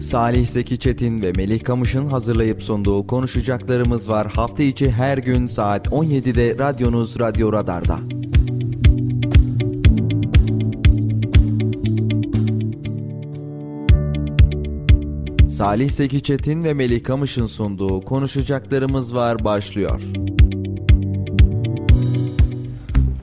Salih 0.00 0.46
Zeki 0.46 0.78
Çetin 0.78 1.22
ve 1.22 1.32
Melih 1.32 1.64
Kamış'ın 1.64 2.06
hazırlayıp 2.06 2.62
sunduğu 2.62 3.06
konuşacaklarımız 3.06 4.08
var. 4.08 4.32
Hafta 4.32 4.62
içi 4.62 4.90
her 4.90 5.18
gün 5.18 5.46
saat 5.46 5.86
17'de 5.86 6.58
radyonuz 6.58 7.20
Radyo 7.20 7.52
Radar'da. 7.52 7.98
Salih 15.48 15.90
Zeki 15.90 16.22
Çetin 16.22 16.64
ve 16.64 16.74
Melih 16.74 17.04
Kamış'ın 17.04 17.46
sunduğu 17.46 18.00
konuşacaklarımız 18.00 19.14
var 19.14 19.44
başlıyor. 19.44 20.00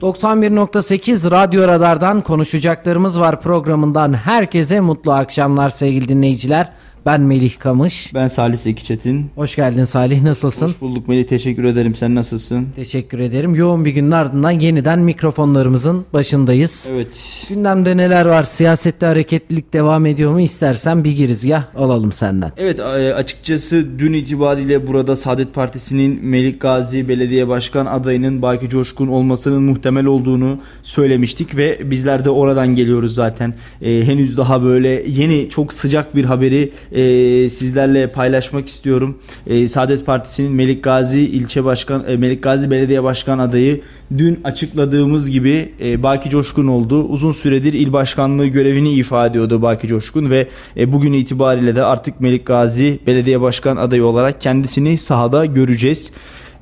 91.8 0.02 1.30
Radyo 1.30 1.68
Radar'dan 1.68 2.20
konuşacaklarımız 2.20 3.20
var 3.20 3.40
programından 3.40 4.14
herkese 4.14 4.80
mutlu 4.80 5.12
akşamlar 5.12 5.68
sevgili 5.68 6.08
dinleyiciler. 6.08 6.72
Ben 7.06 7.20
Melih 7.20 7.58
Kamış. 7.58 8.14
Ben 8.14 8.28
Salih 8.28 8.56
Zeki 8.56 8.84
Çetin. 8.84 9.30
Hoş 9.34 9.56
geldin 9.56 9.84
Salih 9.84 10.22
nasılsın? 10.22 10.66
Hoş 10.66 10.80
bulduk 10.80 11.08
Melih 11.08 11.24
teşekkür 11.24 11.64
ederim 11.64 11.94
sen 11.94 12.14
nasılsın? 12.14 12.68
Teşekkür 12.76 13.20
ederim. 13.20 13.54
Yoğun 13.54 13.84
bir 13.84 13.90
günün 13.90 14.10
ardından 14.10 14.50
yeniden 14.50 14.98
mikrofonlarımızın 14.98 16.04
başındayız. 16.12 16.88
Evet. 16.90 17.46
Gündemde 17.48 17.96
neler 17.96 18.26
var? 18.26 18.44
Siyasette 18.44 19.06
hareketlilik 19.06 19.72
devam 19.72 20.06
ediyor 20.06 20.32
mu? 20.32 20.40
İstersen 20.40 21.04
bir 21.04 21.16
girizgah 21.16 21.64
alalım 21.76 22.12
senden. 22.12 22.52
Evet 22.56 22.80
açıkçası 23.16 23.86
dün 23.98 24.12
itibariyle 24.12 24.86
burada 24.86 25.16
Saadet 25.16 25.54
Partisi'nin 25.54 26.24
Melik 26.24 26.60
Gazi 26.60 27.08
Belediye 27.08 27.48
Başkan 27.48 27.86
adayının 27.86 28.42
Baki 28.42 28.68
Coşkun 28.68 29.08
olmasının 29.08 29.62
muhtemel 29.62 30.04
olduğunu 30.04 30.58
söylemiştik 30.82 31.56
ve 31.56 31.90
bizler 31.90 32.24
de 32.24 32.30
oradan 32.30 32.74
geliyoruz 32.74 33.14
zaten. 33.14 33.54
Ee, 33.82 34.02
henüz 34.04 34.36
daha 34.36 34.64
böyle 34.64 34.88
yeni 35.08 35.50
çok 35.50 35.74
sıcak 35.74 36.16
bir 36.16 36.24
haberi 36.24 36.72
e, 36.98 37.48
sizlerle 37.48 38.10
paylaşmak 38.10 38.68
istiyorum. 38.68 39.18
E, 39.46 39.68
Saadet 39.68 40.06
Partisi'nin 40.06 40.52
Melik 40.52 40.84
Gazi 40.84 41.22
ilçe 41.22 41.64
başkan 41.64 42.04
e, 42.08 42.16
Melik 42.16 42.42
Gazi 42.42 42.70
Belediye 42.70 43.02
Başkan 43.02 43.38
adayı 43.38 43.80
dün 44.18 44.40
açıkladığımız 44.44 45.30
gibi 45.30 45.72
e, 45.80 46.02
Baki 46.02 46.30
Coşkun 46.30 46.66
oldu. 46.66 47.04
Uzun 47.04 47.32
süredir 47.32 47.72
il 47.72 47.92
başkanlığı 47.92 48.46
görevini 48.46 48.92
ifade 48.92 49.30
ediyordu 49.30 49.62
Baki 49.62 49.88
Coşkun 49.88 50.30
ve 50.30 50.48
e, 50.76 50.92
bugün 50.92 51.12
itibariyle 51.12 51.74
de 51.74 51.82
artık 51.82 52.20
Melik 52.20 52.46
Gazi 52.46 52.98
Belediye 53.06 53.40
Başkan 53.40 53.76
adayı 53.76 54.04
olarak 54.04 54.40
kendisini 54.40 54.98
sahada 54.98 55.46
göreceğiz. 55.46 56.12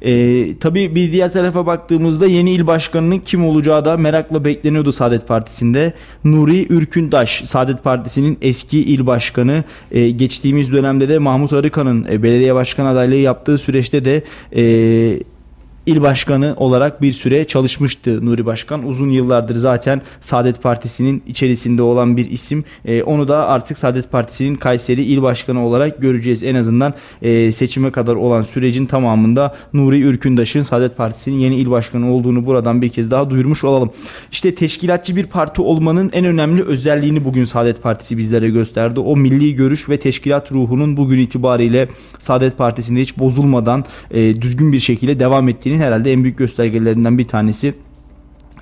Ee, 0.07 0.59
tabii 0.61 0.95
bir 0.95 1.13
diğer 1.13 1.33
tarafa 1.33 1.67
baktığımızda 1.67 2.27
yeni 2.27 2.51
il 2.51 2.67
başkanının 2.67 3.19
kim 3.19 3.45
olacağı 3.47 3.85
da 3.85 3.97
merakla 3.97 4.45
bekleniyordu 4.45 4.93
Saadet 4.93 5.29
Partisi'nde. 5.29 5.93
Nuri 6.25 6.67
Ürküntaş, 6.73 7.43
Saadet 7.45 7.85
Partisi'nin 7.85 8.39
eski 8.43 8.79
il 8.81 9.07
başkanı. 9.07 9.65
Ee, 9.91 10.11
geçtiğimiz 10.11 10.73
dönemde 10.73 11.09
de 11.09 11.19
Mahmut 11.19 11.53
Arıkan'ın 11.53 12.07
e, 12.11 12.23
belediye 12.23 12.55
başkan 12.55 12.87
adaylığı 12.87 13.15
yaptığı 13.15 13.59
süreçte 13.59 14.05
de 14.05 14.23
e, 14.57 14.63
il 15.87 16.03
başkanı 16.03 16.55
olarak 16.57 17.03
bir 17.03 17.13
süre 17.13 17.45
çalışmıştı 17.45 18.27
Nuri 18.27 18.47
Başkan. 18.47 18.87
Uzun 18.87 19.11
yıllardır 19.11 19.57
zaten 19.57 20.03
Saadet 20.21 20.63
Partisi'nin 20.63 21.23
içerisinde 21.27 21.83
olan 21.83 22.17
bir 22.17 22.31
isim. 22.31 22.65
E, 22.85 23.03
onu 23.03 23.29
da 23.29 23.49
artık 23.49 23.79
Saadet 23.79 24.13
Partisi'nin 24.13 24.55
Kayseri 24.55 25.05
il 25.05 25.23
başkanı 25.23 25.67
olarak 25.67 26.01
göreceğiz. 26.01 26.43
En 26.43 26.55
azından 26.55 26.95
e, 27.23 27.53
seçime 27.53 27.91
kadar 27.91 28.15
olan 28.15 28.43
sürecin 28.43 28.87
tamamında 28.87 29.55
Nuri 29.73 30.01
Ürkündaş'ın 30.01 30.63
Saadet 30.63 30.97
Partisi'nin 30.97 31.39
yeni 31.39 31.57
il 31.57 31.71
başkanı 31.71 32.13
olduğunu 32.13 32.47
buradan 32.47 32.83
bir 32.83 32.89
kez 32.89 33.11
daha 33.11 33.31
duyurmuş 33.31 33.65
olalım. 33.65 33.91
İşte 34.33 34.55
teşkilatçı 34.55 35.17
bir 35.17 35.27
parti 35.27 35.63
olmanın 35.63 36.11
en 36.13 36.25
önemli 36.25 36.63
özelliğini 36.63 37.25
bugün 37.25 37.45
Saadet 37.45 37.83
Partisi 37.83 38.19
bizlere 38.19 38.51
gösterdi. 38.51 39.01
O 39.01 39.17
milli 39.17 39.55
görüş 39.55 39.89
ve 39.89 39.99
teşkilat 39.99 40.53
ruhunun 40.53 40.97
bugün 40.97 41.19
itibariyle 41.19 41.89
Saadet 42.19 42.59
Partisi'nde 42.59 43.01
hiç 43.01 43.19
bozulmadan 43.19 43.85
e, 44.11 44.43
düzgün 44.43 44.73
bir 44.73 44.81
şekilde 44.81 45.21
devam 45.21 45.49
ettiğini 45.49 45.76
herhalde 45.79 46.13
en 46.13 46.23
büyük 46.23 46.39
göstergelerinden 46.39 47.19
bir 47.19 47.29
tanesi 47.29 47.75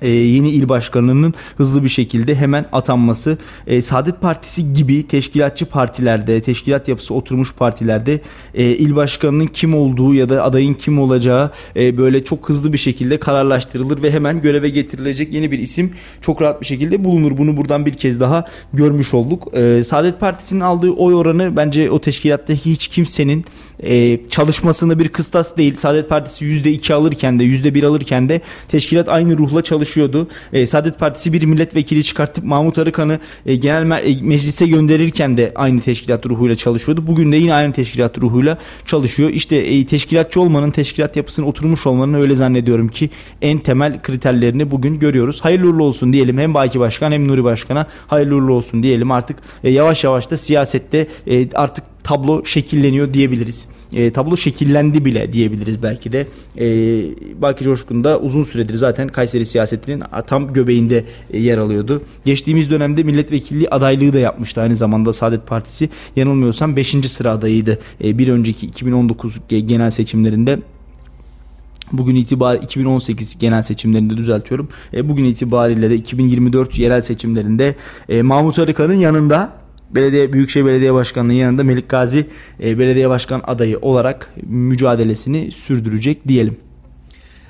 e, 0.01 0.09
yeni 0.09 0.49
il 0.49 0.69
başkanının 0.69 1.33
hızlı 1.57 1.83
bir 1.83 1.89
şekilde 1.89 2.35
hemen 2.35 2.65
atanması 2.71 3.37
e, 3.67 3.81
Saadet 3.81 4.21
Partisi 4.21 4.73
gibi 4.73 5.07
teşkilatçı 5.07 5.65
partilerde 5.65 6.41
teşkilat 6.41 6.87
yapısı 6.87 7.13
oturmuş 7.13 7.53
partilerde 7.53 8.21
e, 8.53 8.63
il 8.63 8.95
başkanının 8.95 9.47
kim 9.47 9.75
olduğu 9.75 10.13
ya 10.13 10.29
da 10.29 10.43
adayın 10.43 10.73
kim 10.73 10.99
olacağı 10.99 11.51
e, 11.75 11.97
böyle 11.97 12.23
çok 12.23 12.49
hızlı 12.49 12.73
bir 12.73 12.77
şekilde 12.77 13.19
kararlaştırılır 13.19 14.03
ve 14.03 14.11
hemen 14.11 14.41
göreve 14.41 14.69
getirilecek 14.69 15.33
yeni 15.33 15.51
bir 15.51 15.59
isim 15.59 15.93
çok 16.21 16.41
rahat 16.41 16.61
bir 16.61 16.65
şekilde 16.65 17.03
bulunur. 17.03 17.37
Bunu 17.37 17.57
buradan 17.57 17.85
bir 17.85 17.93
kez 17.93 18.19
daha 18.19 18.45
görmüş 18.73 19.13
olduk. 19.13 19.47
E, 19.53 19.83
Saadet 19.83 20.19
Partisi'nin 20.19 20.61
aldığı 20.61 20.91
oy 20.91 21.15
oranı 21.15 21.55
bence 21.55 21.91
o 21.91 22.01
teşkilattaki 22.01 22.71
hiç 22.71 22.87
kimsenin 22.87 23.45
e, 23.83 24.19
çalışmasında 24.29 24.99
bir 24.99 25.07
kıstas 25.07 25.57
değil. 25.57 25.75
Saadet 25.75 26.09
Partisi 26.09 26.45
%2 26.45 26.93
alırken 26.93 27.39
de 27.39 27.43
%1 27.43 27.85
alırken 27.85 28.29
de 28.29 28.41
teşkilat 28.67 29.09
aynı 29.09 29.37
ruhla 29.37 29.63
çalışıyordu. 29.63 30.27
E, 30.53 30.65
Saadet 30.65 30.99
Partisi 30.99 31.33
bir 31.33 31.43
milletvekili 31.43 32.03
çıkartıp 32.03 32.43
Mahmut 32.43 32.77
Arıkan'ı 32.77 33.19
e, 33.45 33.55
genel 33.55 33.83
me- 33.83 34.01
e, 34.01 34.21
meclise 34.21 34.67
gönderirken 34.67 35.37
de 35.37 35.51
aynı 35.55 35.81
teşkilat 35.81 36.25
ruhuyla 36.25 36.55
çalışıyordu. 36.55 37.07
Bugün 37.07 37.31
de 37.31 37.35
yine 37.35 37.53
aynı 37.53 37.73
teşkilat 37.73 38.17
ruhuyla 38.17 38.57
çalışıyor. 38.85 39.29
İşte 39.29 39.55
e, 39.55 39.85
teşkilatçı 39.85 40.41
olmanın, 40.41 40.71
teşkilat 40.71 41.15
yapısının 41.15 41.47
oturmuş 41.47 41.87
olmanın 41.87 42.13
öyle 42.13 42.35
zannediyorum 42.35 42.87
ki 42.87 43.09
en 43.41 43.59
temel 43.59 44.01
kriterlerini 44.01 44.71
bugün 44.71 44.99
görüyoruz. 44.99 45.41
Hayırlı 45.41 45.67
uğurlu 45.67 45.83
olsun 45.83 46.13
diyelim 46.13 46.37
hem 46.37 46.53
Baki 46.53 46.79
Başkan 46.79 47.11
hem 47.11 47.27
Nuri 47.27 47.43
Başkan'a 47.43 47.87
hayırlı 48.07 48.35
uğurlu 48.35 48.53
olsun 48.53 48.83
diyelim. 48.83 49.11
Artık 49.11 49.37
e, 49.63 49.69
yavaş 49.69 50.03
yavaş 50.03 50.31
da 50.31 50.37
siyasette 50.37 51.07
e, 51.27 51.49
artık 51.53 51.94
tablo 52.05 52.45
şekilleniyor 52.45 53.13
diyebiliriz. 53.13 53.67
E, 53.93 54.11
tablo 54.13 54.37
şekillendi 54.37 55.05
bile 55.05 55.31
diyebiliriz 55.31 55.83
belki 55.83 56.11
de. 56.11 56.27
E, 56.57 56.67
Baki 57.41 57.63
Coşkun 57.63 58.03
da 58.03 58.19
uzun 58.19 58.43
süredir 58.43 58.73
zaten 58.73 59.07
Kayseri 59.07 59.45
siyasetinin 59.45 60.03
tam 60.27 60.53
göbeğinde 60.53 61.05
e, 61.31 61.39
yer 61.39 61.57
alıyordu. 61.57 62.01
Geçtiğimiz 62.25 62.71
dönemde 62.71 63.03
milletvekilliği 63.03 63.69
adaylığı 63.69 64.13
da 64.13 64.19
yapmıştı 64.19 64.61
aynı 64.61 64.75
zamanda 64.75 65.13
Saadet 65.13 65.47
Partisi. 65.47 65.89
Yanılmıyorsam 66.15 66.75
5. 66.75 66.95
sıra 67.05 67.31
adayıydı. 67.31 67.79
E, 68.03 68.17
bir 68.17 68.27
önceki 68.27 68.67
2019 68.67 69.39
genel 69.49 69.89
seçimlerinde 69.89 70.59
Bugün 71.91 72.15
itibariyle 72.15 72.63
2018 72.65 73.39
genel 73.39 73.61
seçimlerinde 73.61 74.17
düzeltiyorum. 74.17 74.69
E, 74.93 75.09
bugün 75.09 75.25
itibariyle 75.25 75.89
de 75.89 75.95
2024 75.95 76.79
yerel 76.79 77.01
seçimlerinde 77.01 77.75
e, 78.09 78.21
Mahmut 78.21 78.59
Arıkan'ın 78.59 78.93
yanında 78.93 79.64
Belediye 79.95 80.33
Büyükşehir 80.33 80.65
Belediye 80.65 80.93
Başkanı'nın 80.93 81.33
yanında 81.33 81.63
Melik 81.63 81.89
Gazi 81.89 82.25
e, 82.63 82.79
belediye 82.79 83.09
başkan 83.09 83.41
adayı 83.47 83.77
olarak 83.79 84.33
mücadelesini 84.43 85.51
sürdürecek 85.51 86.27
diyelim. 86.27 86.57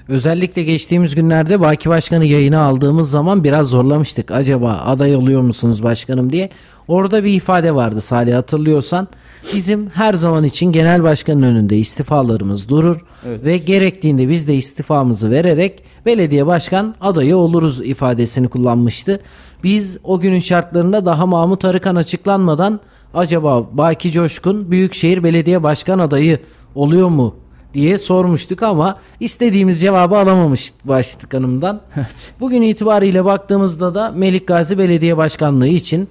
Özellikle 0.08 0.64
geçtiğimiz 0.64 1.16
günlerde 1.16 1.60
Baki 1.60 1.90
Başkan'ı 1.90 2.26
yayına 2.26 2.62
aldığımız 2.62 3.12
zaman 3.12 3.44
biraz 3.44 3.68
zorlamıştık. 3.68 4.32
Acaba 4.32 4.72
aday 4.72 5.16
oluyor 5.16 5.42
musunuz 5.42 5.84
başkanım 5.84 6.32
diye. 6.32 6.50
Orada 6.88 7.24
bir 7.24 7.34
ifade 7.34 7.76
vardı 7.76 8.02
Salih 8.02 8.36
hatırlıyorsan. 8.36 9.08
Bizim 9.54 9.90
her 9.90 10.14
zaman 10.14 10.44
için 10.44 10.72
genel 10.72 11.04
başkanın 11.04 11.42
önünde 11.42 11.78
istifalarımız 11.78 12.70
durur. 12.70 13.06
Evet. 13.28 13.46
Ve 13.46 13.58
gerektiğinde 13.58 14.30
biz 14.30 14.48
de 14.48 14.56
istifamızı 14.56 15.32
vererek 15.32 15.84
belediye 16.06 16.46
başkan 16.46 16.96
adayı 17.02 17.38
oluruz 17.38 17.82
ifadesini 17.86 18.48
kullanmıştı. 18.48 19.20
Biz 19.66 19.98
o 20.04 20.20
günün 20.20 20.40
şartlarında 20.40 21.06
daha 21.06 21.26
Mahmut 21.26 21.66
Arıkan 21.66 21.96
açıklanmadan 21.96 22.80
acaba 23.14 23.78
Baki 23.78 24.12
Coşkun 24.12 24.72
Büyükşehir 24.72 25.24
Belediye 25.24 25.64
Başkan 25.64 26.00
adayı 26.00 26.40
oluyor 26.76 27.10
mu 27.10 27.36
diye 27.74 27.98
sormuştuk 27.98 28.64
ama 28.64 29.00
istediğimiz 29.20 29.82
cevabı 29.82 30.18
alamamış 30.18 30.74
başlık 30.84 31.34
hanımdan. 31.34 31.82
Evet. 31.96 32.34
Bugün 32.40 32.62
itibariyle 32.62 33.26
baktığımızda 33.26 33.96
da 33.96 34.12
Melik 34.12 34.48
Gazi 34.48 34.78
Belediye 34.78 35.18
Başkanlığı 35.18 35.68
için 35.68 36.08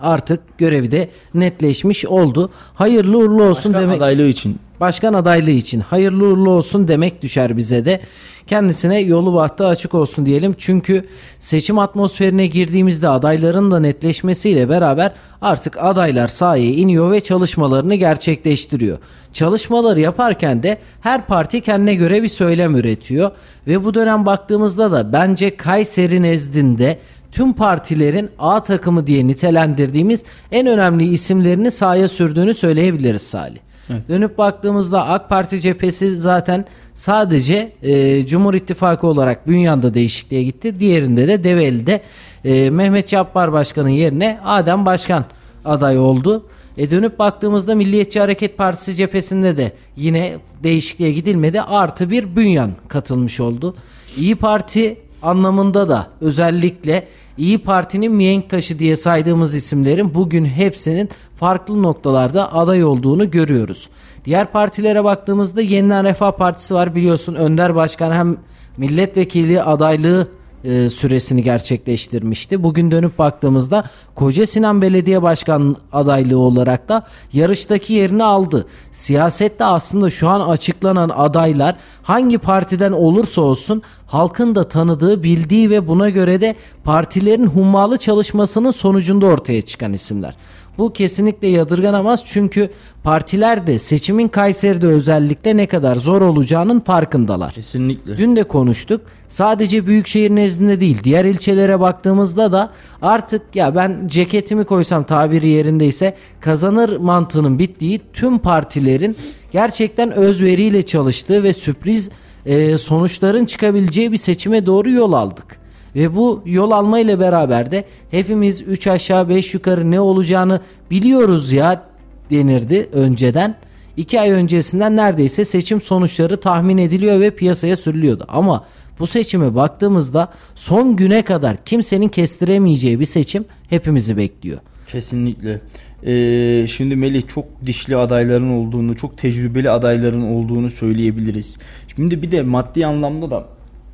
artık 0.00 0.58
görevi 0.58 0.90
de 0.90 1.08
netleşmiş 1.34 2.06
oldu. 2.06 2.50
Hayırlı 2.74 3.18
uğurlu 3.18 3.42
olsun 3.42 3.72
Başkan 3.72 3.82
demek. 3.82 3.96
adaylığı 3.96 4.28
için. 4.28 4.58
Başkan 4.80 5.14
adaylığı 5.14 5.50
için 5.50 5.80
hayırlı 5.80 6.26
uğurlu 6.26 6.50
olsun 6.50 6.88
demek 6.88 7.22
düşer 7.22 7.56
bize 7.56 7.84
de. 7.84 8.00
Kendisine 8.46 9.00
yolu 9.00 9.34
bahtı 9.34 9.66
açık 9.66 9.94
olsun 9.94 10.26
diyelim. 10.26 10.54
Çünkü 10.58 11.04
seçim 11.38 11.78
atmosferine 11.78 12.46
girdiğimizde 12.46 13.08
adayların 13.08 13.70
da 13.70 13.80
netleşmesiyle 13.80 14.68
beraber 14.68 15.12
artık 15.42 15.76
adaylar 15.78 16.28
sahaya 16.28 16.70
iniyor 16.70 17.12
ve 17.12 17.20
çalışmalarını 17.20 17.94
gerçekleştiriyor. 17.94 18.98
Çalışmaları 19.32 20.00
yaparken 20.00 20.62
de 20.62 20.78
her 21.00 21.26
parti 21.26 21.60
kendine 21.60 21.94
göre 21.94 22.22
bir 22.22 22.28
söylem 22.28 22.76
üretiyor. 22.76 23.30
Ve 23.66 23.84
bu 23.84 23.94
dönem 23.94 24.26
baktığımızda 24.26 24.92
da 24.92 25.12
bence 25.12 25.56
Kayseri 25.56 26.22
nezdinde 26.22 26.98
tüm 27.32 27.52
partilerin 27.52 28.30
A 28.38 28.62
takımı 28.62 29.06
diye 29.06 29.26
nitelendirdiğimiz 29.26 30.24
en 30.52 30.66
önemli 30.66 31.08
isimlerini 31.08 31.70
sahaya 31.70 32.08
sürdüğünü 32.08 32.54
söyleyebiliriz 32.54 33.22
Salih. 33.22 33.69
Evet. 33.90 34.08
Dönüp 34.08 34.38
baktığımızda 34.38 35.06
AK 35.06 35.28
Parti 35.28 35.60
cephesi 35.60 36.16
zaten 36.16 36.64
sadece 36.94 37.72
e, 37.82 38.26
Cumhur 38.26 38.54
İttifakı 38.54 39.06
olarak 39.06 39.46
Bünyan'da 39.46 39.94
değişikliğe 39.94 40.42
gitti. 40.42 40.80
Diğerinde 40.80 41.28
de 41.28 41.44
Develi'de 41.44 42.00
e, 42.44 42.70
Mehmet 42.70 43.12
Yapbar 43.12 43.52
Başkan'ın 43.52 43.88
yerine 43.88 44.40
Adem 44.44 44.86
Başkan 44.86 45.24
aday 45.64 45.98
oldu. 45.98 46.46
E 46.76 46.90
dönüp 46.90 47.18
baktığımızda 47.18 47.74
Milliyetçi 47.74 48.20
Hareket 48.20 48.58
Partisi 48.58 48.94
cephesinde 48.94 49.56
de 49.56 49.72
yine 49.96 50.36
değişikliğe 50.62 51.12
gidilmedi. 51.12 51.60
Artı 51.60 52.10
bir 52.10 52.36
bünyan 52.36 52.70
katılmış 52.88 53.40
oldu. 53.40 53.74
İyi 54.16 54.36
Parti 54.36 54.96
anlamında 55.22 55.88
da 55.88 56.06
özellikle 56.20 57.08
İyi 57.40 57.58
Parti'nin 57.58 58.12
mihenk 58.12 58.50
taşı 58.50 58.78
diye 58.78 58.96
saydığımız 58.96 59.54
isimlerin 59.54 60.14
bugün 60.14 60.44
hepsinin 60.44 61.08
farklı 61.36 61.82
noktalarda 61.82 62.54
aday 62.54 62.84
olduğunu 62.84 63.30
görüyoruz. 63.30 63.90
Diğer 64.24 64.52
partilere 64.52 65.04
baktığımızda 65.04 65.60
Yeniden 65.60 66.04
Refah 66.04 66.32
Partisi 66.32 66.74
var 66.74 66.94
biliyorsun 66.94 67.34
Önder 67.34 67.74
Başkan 67.74 68.12
hem 68.12 68.36
milletvekili 68.76 69.62
adaylığı 69.62 70.28
e, 70.64 70.88
süresini 70.88 71.42
gerçekleştirmişti. 71.42 72.62
Bugün 72.62 72.90
dönüp 72.90 73.18
baktığımızda 73.18 73.84
Koca 74.14 74.46
Sinan 74.46 74.82
Belediye 74.82 75.22
Başkan 75.22 75.76
adaylığı 75.92 76.38
olarak 76.38 76.88
da 76.88 77.06
yarıştaki 77.32 77.92
yerini 77.92 78.24
aldı. 78.24 78.66
Siyasette 78.92 79.64
aslında 79.64 80.10
şu 80.10 80.28
an 80.28 80.40
açıklanan 80.40 81.08
adaylar 81.08 81.76
hangi 82.02 82.38
partiden 82.38 82.92
olursa 82.92 83.40
olsun 83.42 83.82
halkın 84.06 84.54
da 84.54 84.68
tanıdığı, 84.68 85.22
bildiği 85.22 85.70
ve 85.70 85.88
buna 85.88 86.10
göre 86.10 86.40
de 86.40 86.56
partilerin 86.84 87.46
hummalı 87.46 87.98
çalışmasının 87.98 88.70
sonucunda 88.70 89.26
ortaya 89.26 89.62
çıkan 89.62 89.92
isimler. 89.92 90.36
Bu 90.80 90.92
kesinlikle 90.92 91.48
yadırganamaz 91.48 92.22
çünkü 92.24 92.70
partiler 93.02 93.66
de 93.66 93.78
seçimin 93.78 94.28
Kayseri'de 94.28 94.86
özellikle 94.86 95.56
ne 95.56 95.66
kadar 95.66 95.96
zor 95.96 96.22
olacağının 96.22 96.80
farkındalar. 96.80 97.52
Kesinlikle. 97.52 98.16
Dün 98.16 98.36
de 98.36 98.44
konuştuk. 98.44 99.00
Sadece 99.28 99.86
büyükşehir 99.86 100.30
nezdinde 100.30 100.80
değil 100.80 101.04
diğer 101.04 101.24
ilçelere 101.24 101.80
baktığımızda 101.80 102.52
da 102.52 102.70
artık 103.02 103.42
ya 103.54 103.74
ben 103.74 104.02
ceketimi 104.06 104.64
koysam 104.64 105.04
tabiri 105.04 105.48
yerindeyse 105.48 106.16
kazanır 106.40 106.96
mantığının 106.96 107.58
bittiği 107.58 108.00
tüm 108.12 108.38
partilerin 108.38 109.16
gerçekten 109.52 110.12
özveriyle 110.12 110.82
çalıştığı 110.82 111.42
ve 111.42 111.52
sürpriz 111.52 112.10
e, 112.46 112.78
sonuçların 112.78 113.44
çıkabileceği 113.44 114.12
bir 114.12 114.16
seçime 114.16 114.66
doğru 114.66 114.90
yol 114.90 115.12
aldık. 115.12 115.59
Ve 115.96 116.16
bu 116.16 116.42
yol 116.46 116.70
alma 116.70 116.98
ile 116.98 117.20
beraber 117.20 117.70
de 117.70 117.84
hepimiz 118.10 118.62
3 118.62 118.86
aşağı 118.86 119.28
5 119.28 119.54
yukarı 119.54 119.90
ne 119.90 120.00
olacağını 120.00 120.60
biliyoruz 120.90 121.52
ya 121.52 121.82
denirdi 122.30 122.88
önceden. 122.92 123.56
2 123.96 124.20
ay 124.20 124.30
öncesinden 124.30 124.96
neredeyse 124.96 125.44
seçim 125.44 125.80
sonuçları 125.80 126.40
tahmin 126.40 126.78
ediliyor 126.78 127.20
ve 127.20 127.30
piyasaya 127.30 127.76
sürülüyordu. 127.76 128.24
Ama 128.28 128.64
bu 128.98 129.06
seçime 129.06 129.54
baktığımızda 129.54 130.28
son 130.54 130.96
güne 130.96 131.22
kadar 131.22 131.64
kimsenin 131.64 132.08
kestiremeyeceği 132.08 133.00
bir 133.00 133.04
seçim 133.04 133.44
hepimizi 133.70 134.16
bekliyor. 134.16 134.58
Kesinlikle. 134.86 135.60
Ee, 136.06 136.66
şimdi 136.68 136.96
Melih 136.96 137.22
çok 137.28 137.44
dişli 137.66 137.96
adayların 137.96 138.50
olduğunu, 138.50 138.96
çok 138.96 139.18
tecrübeli 139.18 139.70
adayların 139.70 140.22
olduğunu 140.22 140.70
söyleyebiliriz. 140.70 141.58
Şimdi 141.96 142.22
bir 142.22 142.30
de 142.30 142.42
maddi 142.42 142.86
anlamda 142.86 143.30
da 143.30 143.46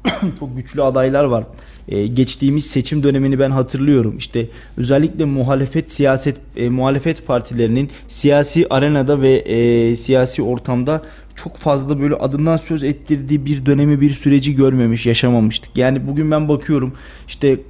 çok 0.41 0.57
güçlü 0.57 0.83
adaylar 0.83 1.25
var. 1.25 1.45
Ee, 1.89 2.07
geçtiğimiz 2.07 2.67
seçim 2.67 3.03
dönemini 3.03 3.39
ben 3.39 3.51
hatırlıyorum. 3.51 4.19
İşte 4.19 4.49
özellikle 4.77 5.25
muhalefet 5.25 5.93
siyaset 5.93 6.37
e, 6.57 6.69
muhalefet 6.69 7.27
partilerinin 7.27 7.91
siyasi 8.09 8.67
arenada 8.71 9.23
ve 9.23 9.35
e, 9.35 9.97
siyasi 9.97 10.43
ortamda 10.43 11.03
çok 11.35 11.57
fazla 11.57 12.01
böyle 12.01 12.15
adından 12.15 12.57
söz 12.57 12.85
ettirdiği 12.85 13.47
bir 13.47 13.67
dönemi 13.67 14.01
bir 14.01 14.11
süreci 14.11 14.55
görmemiş, 14.55 15.07
yaşamamıştık. 15.07 15.77
Yani 15.77 16.07
bugün 16.07 16.31
ben 16.31 16.49
bakıyorum 16.49 16.93
işte 17.29 17.61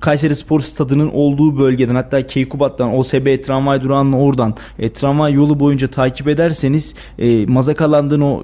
Kayseri 0.00 0.36
Spor 0.36 0.60
Stadı'nın 0.60 1.10
olduğu 1.10 1.58
bölgeden 1.58 1.94
hatta 1.94 2.26
Keykubat'tan 2.26 2.94
OSB 2.94 3.42
tramvay 3.42 3.82
durağının 3.82 4.12
oradan 4.12 4.54
e, 4.78 4.88
tramvay 4.88 5.32
yolu 5.32 5.60
boyunca 5.60 5.88
takip 5.88 6.28
ederseniz 6.28 6.94
e, 7.18 7.46
mazakalandığın 7.46 8.20
o 8.20 8.42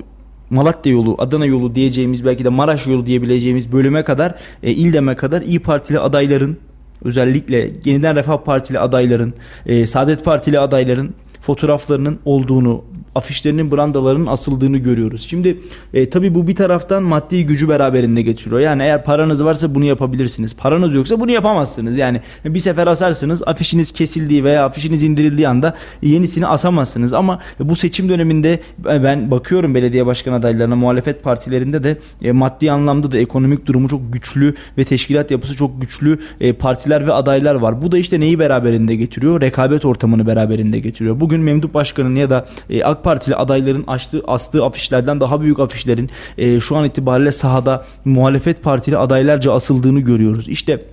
Malatya 0.50 0.92
yolu, 0.92 1.16
Adana 1.18 1.46
yolu 1.46 1.74
diyeceğimiz 1.74 2.24
belki 2.24 2.44
de 2.44 2.48
Maraş 2.48 2.86
yolu 2.86 3.06
diyebileceğimiz 3.06 3.72
bölüme 3.72 4.04
kadar, 4.04 4.34
e, 4.62 4.70
İldem'e 4.70 5.16
kadar 5.16 5.42
İyi 5.42 5.58
Partili 5.60 5.98
adayların 5.98 6.56
özellikle 7.04 7.70
Yeniden 7.84 8.16
Refah 8.16 8.38
Partili 8.38 8.78
adayların, 8.78 9.34
e, 9.66 9.86
Saadet 9.86 10.24
Partili 10.24 10.58
adayların 10.58 11.14
fotoğraflarının 11.40 12.18
olduğunu, 12.24 12.84
afişlerinin 13.14 13.70
brandalarının 13.70 14.26
asıldığını 14.26 14.78
görüyoruz. 14.78 15.26
Şimdi 15.30 15.60
e, 15.94 16.10
tabii 16.10 16.34
bu 16.34 16.46
bir 16.46 16.54
taraftan 16.54 17.02
maddi 17.02 17.46
gücü 17.46 17.68
beraberinde 17.68 18.22
getiriyor. 18.22 18.60
Yani 18.60 18.82
eğer 18.82 19.04
paranız 19.04 19.44
varsa 19.44 19.74
bunu 19.74 19.84
yapabilirsiniz. 19.84 20.56
Paranız 20.56 20.94
yoksa 20.94 21.20
bunu 21.20 21.30
yapamazsınız. 21.30 21.98
Yani 21.98 22.20
bir 22.44 22.58
sefer 22.58 22.86
asarsınız 22.86 23.42
afişiniz 23.46 23.92
kesildiği 23.92 24.44
veya 24.44 24.64
afişiniz 24.64 25.02
indirildiği 25.02 25.48
anda 25.48 25.74
yenisini 26.02 26.46
asamazsınız. 26.46 27.12
Ama 27.12 27.38
bu 27.60 27.76
seçim 27.76 28.08
döneminde 28.08 28.60
ben 28.78 29.30
bakıyorum 29.30 29.74
belediye 29.74 30.06
başkan 30.06 30.32
adaylarına 30.32 30.76
muhalefet 30.76 31.22
partilerinde 31.22 31.84
de 31.84 31.98
e, 32.22 32.32
maddi 32.32 32.70
anlamda 32.70 33.10
da 33.10 33.18
ekonomik 33.18 33.66
durumu 33.66 33.88
çok 33.88 34.12
güçlü 34.12 34.54
ve 34.78 34.84
teşkilat 34.84 35.30
yapısı 35.30 35.56
çok 35.56 35.80
güçlü 35.80 36.18
e, 36.40 36.52
partiler 36.52 37.06
ve 37.06 37.12
adaylar 37.12 37.54
var. 37.54 37.82
Bu 37.82 37.92
da 37.92 37.98
işte 37.98 38.20
neyi 38.20 38.38
beraberinde 38.38 38.96
getiriyor? 38.96 39.40
Rekabet 39.40 39.84
ortamını 39.84 40.26
beraberinde 40.26 40.78
getiriyor. 40.78 41.20
Bugün 41.20 41.40
Memduh 41.40 41.74
Başkan'ın 41.74 42.16
ya 42.16 42.30
da 42.30 42.46
e, 42.70 42.84
AK 42.84 42.99
Partili 43.04 43.36
adayların 43.36 43.84
açtığı 43.86 44.22
astığı 44.26 44.64
afişlerden 44.64 45.20
daha 45.20 45.40
büyük 45.40 45.60
afişlerin 45.60 46.10
e, 46.38 46.60
şu 46.60 46.76
an 46.76 46.84
itibariyle 46.84 47.32
sahada 47.32 47.84
muhalefet 48.04 48.62
partili 48.62 48.98
adaylarca 48.98 49.52
asıldığını 49.52 50.00
görüyoruz. 50.00 50.48
İşte 50.48 50.84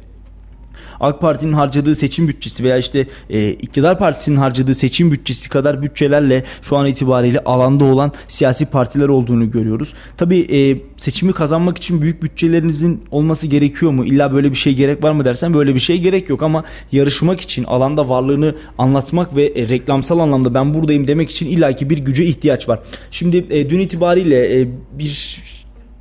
AK 0.99 1.21
Parti'nin 1.21 1.53
harcadığı 1.53 1.95
seçim 1.95 2.27
bütçesi 2.27 2.63
veya 2.63 2.77
işte 2.77 3.07
e, 3.29 3.49
iktidar 3.49 3.99
partisinin 3.99 4.37
harcadığı 4.37 4.75
seçim 4.75 5.11
bütçesi 5.11 5.49
kadar 5.49 5.81
bütçelerle 5.81 6.43
şu 6.61 6.77
an 6.77 6.85
itibariyle 6.85 7.39
alanda 7.39 7.85
olan 7.85 8.11
siyasi 8.27 8.65
partiler 8.65 9.07
olduğunu 9.07 9.51
görüyoruz. 9.51 9.93
Tabii 10.17 10.39
e, 10.39 10.81
seçimi 10.97 11.33
kazanmak 11.33 11.77
için 11.77 12.01
büyük 12.01 12.23
bütçelerinizin 12.23 13.01
olması 13.11 13.47
gerekiyor 13.47 13.91
mu? 13.91 14.05
İlla 14.05 14.33
böyle 14.33 14.51
bir 14.51 14.55
şey 14.55 14.75
gerek 14.75 15.03
var 15.03 15.11
mı 15.11 15.25
dersen 15.25 15.53
böyle 15.53 15.73
bir 15.73 15.79
şey 15.79 15.99
gerek 16.01 16.29
yok 16.29 16.43
ama 16.43 16.63
yarışmak 16.91 17.41
için 17.41 17.63
alanda 17.63 18.09
varlığını 18.09 18.55
anlatmak 18.77 19.35
ve 19.35 19.45
e, 19.45 19.69
reklamsal 19.69 20.19
anlamda 20.19 20.53
ben 20.53 20.73
buradayım 20.73 21.07
demek 21.07 21.31
için 21.31 21.47
illaki 21.47 21.89
bir 21.89 21.97
güce 21.97 22.25
ihtiyaç 22.25 22.69
var. 22.69 22.79
Şimdi 23.11 23.45
e, 23.49 23.69
dün 23.69 23.79
itibariyle 23.79 24.61
e, 24.61 24.67
bir 24.93 25.37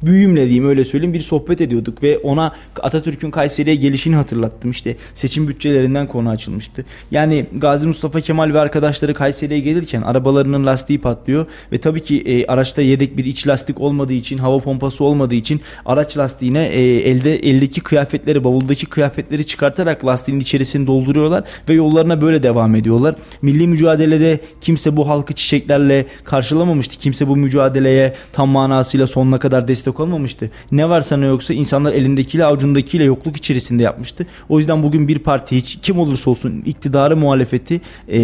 büyüğümle 0.03 0.45
diyeyim 0.45 0.69
öyle 0.69 0.85
söyleyeyim 0.85 1.15
bir 1.15 1.21
sohbet 1.21 1.61
ediyorduk 1.61 2.03
ve 2.03 2.19
ona 2.19 2.53
Atatürk'ün 2.83 3.31
Kayseri'ye 3.31 3.77
gelişini 3.77 4.17
hatırlattım. 4.17 4.71
İşte 4.71 4.97
seçim 5.15 5.49
bütçelerinden 5.49 6.07
konu 6.07 6.29
açılmıştı. 6.29 6.85
Yani 7.11 7.47
Gazi 7.53 7.87
Mustafa 7.87 8.21
Kemal 8.21 8.55
ve 8.55 8.61
arkadaşları 8.61 9.15
Kayseri'ye 9.15 9.61
gelirken 9.61 10.03
arabalarının 10.03 10.67
lastiği 10.67 11.01
patlıyor 11.01 11.47
ve 11.73 11.79
tabii 11.79 12.03
ki 12.03 12.21
e, 12.21 12.47
araçta 12.47 12.83
yedek 12.83 13.17
bir 13.17 13.25
iç 13.25 13.49
lastik 13.49 13.81
olmadığı 13.81 14.13
için, 14.13 14.39
hava 14.39 14.59
pompası 14.59 15.05
olmadığı 15.05 15.35
için 15.35 15.61
araç 15.87 16.19
lastiğine 16.19 16.67
e, 16.67 16.81
elde 17.11 17.37
eldeki 17.37 17.81
kıyafetleri, 17.81 18.45
bavuldaki 18.45 18.87
kıyafetleri 18.87 19.47
çıkartarak 19.47 20.07
lastiğin 20.07 20.41
içerisini 20.41 20.87
dolduruyorlar 20.87 21.45
ve 21.69 21.75
yollarına 21.75 22.21
böyle 22.21 22.43
devam 22.43 22.75
ediyorlar. 22.75 23.17
Milli 23.43 23.67
mücadelede 23.67 24.41
kimse 24.61 24.97
bu 24.97 25.09
halkı 25.09 25.35
çiçeklerle 25.35 26.07
karşılamamıştı. 26.25 26.99
Kimse 26.99 27.29
bu 27.29 27.37
mücadeleye 27.37 28.15
tam 28.33 28.49
manasıyla 28.49 29.07
sonuna 29.07 29.39
kadar 29.39 29.69
destek 29.69 29.86
destek 29.87 30.01
olmamıştı. 30.01 30.51
Ne 30.73 30.89
varsa 30.89 31.17
ne 31.17 31.27
yoksa 31.27 31.55
insanlar 31.55 31.93
elindekiyle 31.93 32.45
avucundakiyle 32.45 33.05
yokluk 33.05 33.37
içerisinde 33.37 33.83
yapmıştı. 33.83 34.27
O 34.49 34.59
yüzden 34.59 34.83
bugün 34.83 35.09
bir 35.09 35.19
parti 35.19 35.57
hiç 35.57 35.79
kim 35.83 35.99
olursa 35.99 36.31
olsun 36.31 36.63
iktidarı 36.67 37.17
muhalefeti 37.17 37.81
e, 38.09 38.21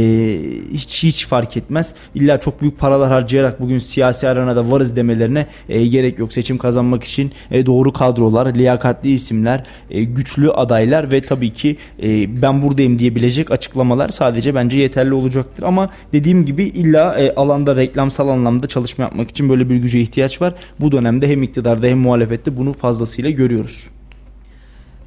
hiç 0.72 1.02
hiç 1.02 1.26
fark 1.26 1.56
etmez. 1.56 1.94
İlla 2.14 2.40
çok 2.40 2.60
büyük 2.60 2.78
paralar 2.78 3.10
harcayarak 3.10 3.60
bugün 3.60 3.78
siyasi 3.78 4.28
arenada 4.28 4.70
varız 4.70 4.96
demelerine 4.96 5.46
e, 5.68 5.86
gerek 5.86 6.18
yok. 6.18 6.32
Seçim 6.32 6.58
kazanmak 6.58 7.04
için 7.04 7.32
e, 7.50 7.66
doğru 7.66 7.92
kadrolar, 7.92 8.54
liyakatli 8.54 9.12
isimler, 9.12 9.64
e, 9.90 10.04
güçlü 10.04 10.50
adaylar 10.50 11.12
ve 11.12 11.20
tabii 11.20 11.52
ki 11.52 11.76
e, 12.02 12.42
ben 12.42 12.62
buradayım 12.62 12.98
diyebilecek 12.98 13.50
açıklamalar 13.50 14.08
sadece 14.08 14.54
bence 14.54 14.78
yeterli 14.78 15.14
olacaktır. 15.14 15.62
Ama 15.62 15.90
dediğim 16.12 16.44
gibi 16.44 16.64
illa 16.64 17.18
e, 17.18 17.34
alanda 17.34 17.76
reklamsal 17.76 18.28
anlamda 18.28 18.66
çalışma 18.66 19.04
yapmak 19.04 19.30
için 19.30 19.48
böyle 19.48 19.70
bir 19.70 19.76
güce 19.76 20.00
ihtiyaç 20.00 20.42
var. 20.42 20.54
Bu 20.80 20.92
dönemde 20.92 21.28
hem 21.28 21.42
iktidarda 21.52 21.86
hem 21.86 21.98
muhalefette 21.98 22.56
bunu 22.56 22.72
fazlasıyla 22.72 23.30
görüyoruz. 23.30 23.86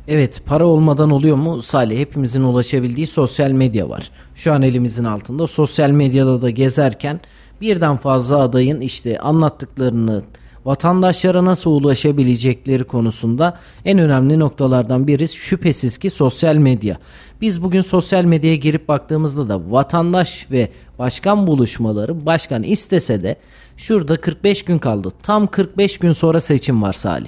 Evet 0.07 0.41
para 0.45 0.65
olmadan 0.65 1.09
oluyor 1.09 1.35
mu? 1.37 1.61
Salih 1.61 1.99
hepimizin 1.99 2.43
ulaşabildiği 2.43 3.07
sosyal 3.07 3.51
medya 3.51 3.89
var. 3.89 4.11
Şu 4.35 4.53
an 4.53 4.61
elimizin 4.61 5.03
altında 5.03 5.47
sosyal 5.47 5.89
medyada 5.89 6.41
da 6.41 6.49
gezerken 6.49 7.19
birden 7.61 7.97
fazla 7.97 8.37
adayın 8.37 8.81
işte 8.81 9.19
anlattıklarını 9.19 10.23
vatandaşlara 10.65 11.45
nasıl 11.45 11.71
ulaşabilecekleri 11.71 12.83
konusunda 12.83 13.57
en 13.85 13.99
önemli 13.99 14.39
noktalardan 14.39 15.07
biri 15.07 15.27
şüphesiz 15.27 15.97
ki 15.97 16.09
sosyal 16.09 16.55
medya. 16.55 16.97
Biz 17.41 17.63
bugün 17.63 17.81
sosyal 17.81 18.23
medyaya 18.23 18.55
girip 18.55 18.87
baktığımızda 18.87 19.49
da 19.49 19.71
vatandaş 19.71 20.51
ve 20.51 20.69
başkan 20.99 21.47
buluşmaları 21.47 22.25
başkan 22.25 22.63
istese 22.63 23.23
de 23.23 23.35
şurada 23.77 24.15
45 24.15 24.63
gün 24.63 24.79
kaldı. 24.79 25.09
Tam 25.23 25.47
45 25.47 25.97
gün 25.97 26.11
sonra 26.11 26.39
seçim 26.39 26.81
var 26.81 26.93
Salih. 26.93 27.27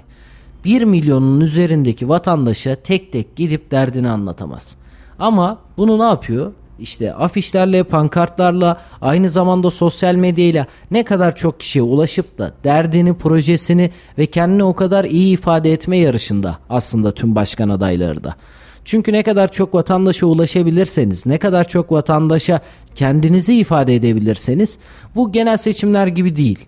1 0.66 0.84
milyonun 0.84 1.42
üzerindeki 1.42 2.10
vatandaşa 2.10 2.76
tek 2.76 3.12
tek 3.12 3.36
gidip 3.36 3.72
derdini 3.72 4.10
anlatamaz. 4.10 4.78
Ama 5.20 5.60
bunu 5.78 6.00
ne 6.00 6.04
yapıyor? 6.04 6.52
İşte 6.80 7.14
afişlerle, 7.14 7.84
pankartlarla, 7.84 8.82
aynı 9.02 9.30
zamanda 9.30 9.72
sosyal 9.72 10.16
medyayla 10.16 10.68
ne 10.92 11.04
kadar 11.04 11.36
çok 11.36 11.60
kişiye 11.60 11.84
ulaşıp 11.84 12.38
da 12.38 12.54
derdini, 12.64 13.14
projesini 13.14 13.92
ve 14.18 14.26
kendini 14.26 14.64
o 14.64 14.74
kadar 14.74 15.06
iyi 15.06 15.34
ifade 15.34 15.74
etme 15.74 15.98
yarışında 15.98 16.58
aslında 16.70 17.12
tüm 17.12 17.36
başkan 17.36 17.70
adayları 17.70 18.24
da. 18.24 18.36
Çünkü 18.86 19.14
ne 19.14 19.24
kadar 19.24 19.52
çok 19.52 19.74
vatandaşa 19.74 20.26
ulaşabilirseniz, 20.26 21.26
ne 21.26 21.38
kadar 21.38 21.68
çok 21.68 21.92
vatandaşa 21.92 22.60
kendinizi 22.96 23.56
ifade 23.56 23.96
edebilirseniz 23.96 24.78
bu 25.16 25.32
genel 25.32 25.58
seçimler 25.58 26.08
gibi 26.08 26.36
değil. 26.36 26.66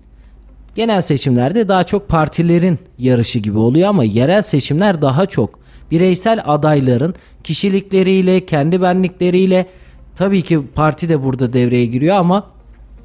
Genel 0.75 1.01
seçimlerde 1.01 1.67
daha 1.67 1.83
çok 1.83 2.07
partilerin 2.07 2.79
yarışı 2.97 3.39
gibi 3.39 3.57
oluyor 3.57 3.89
ama 3.89 4.03
yerel 4.03 4.41
seçimler 4.41 5.01
daha 5.01 5.25
çok 5.25 5.59
bireysel 5.91 6.41
adayların 6.45 7.15
kişilikleriyle, 7.43 8.45
kendi 8.45 8.81
benlikleriyle 8.81 9.65
tabii 10.19 10.41
ki 10.41 10.59
parti 10.75 11.09
de 11.09 11.23
burada 11.23 11.53
devreye 11.53 11.85
giriyor 11.85 12.15
ama 12.15 12.47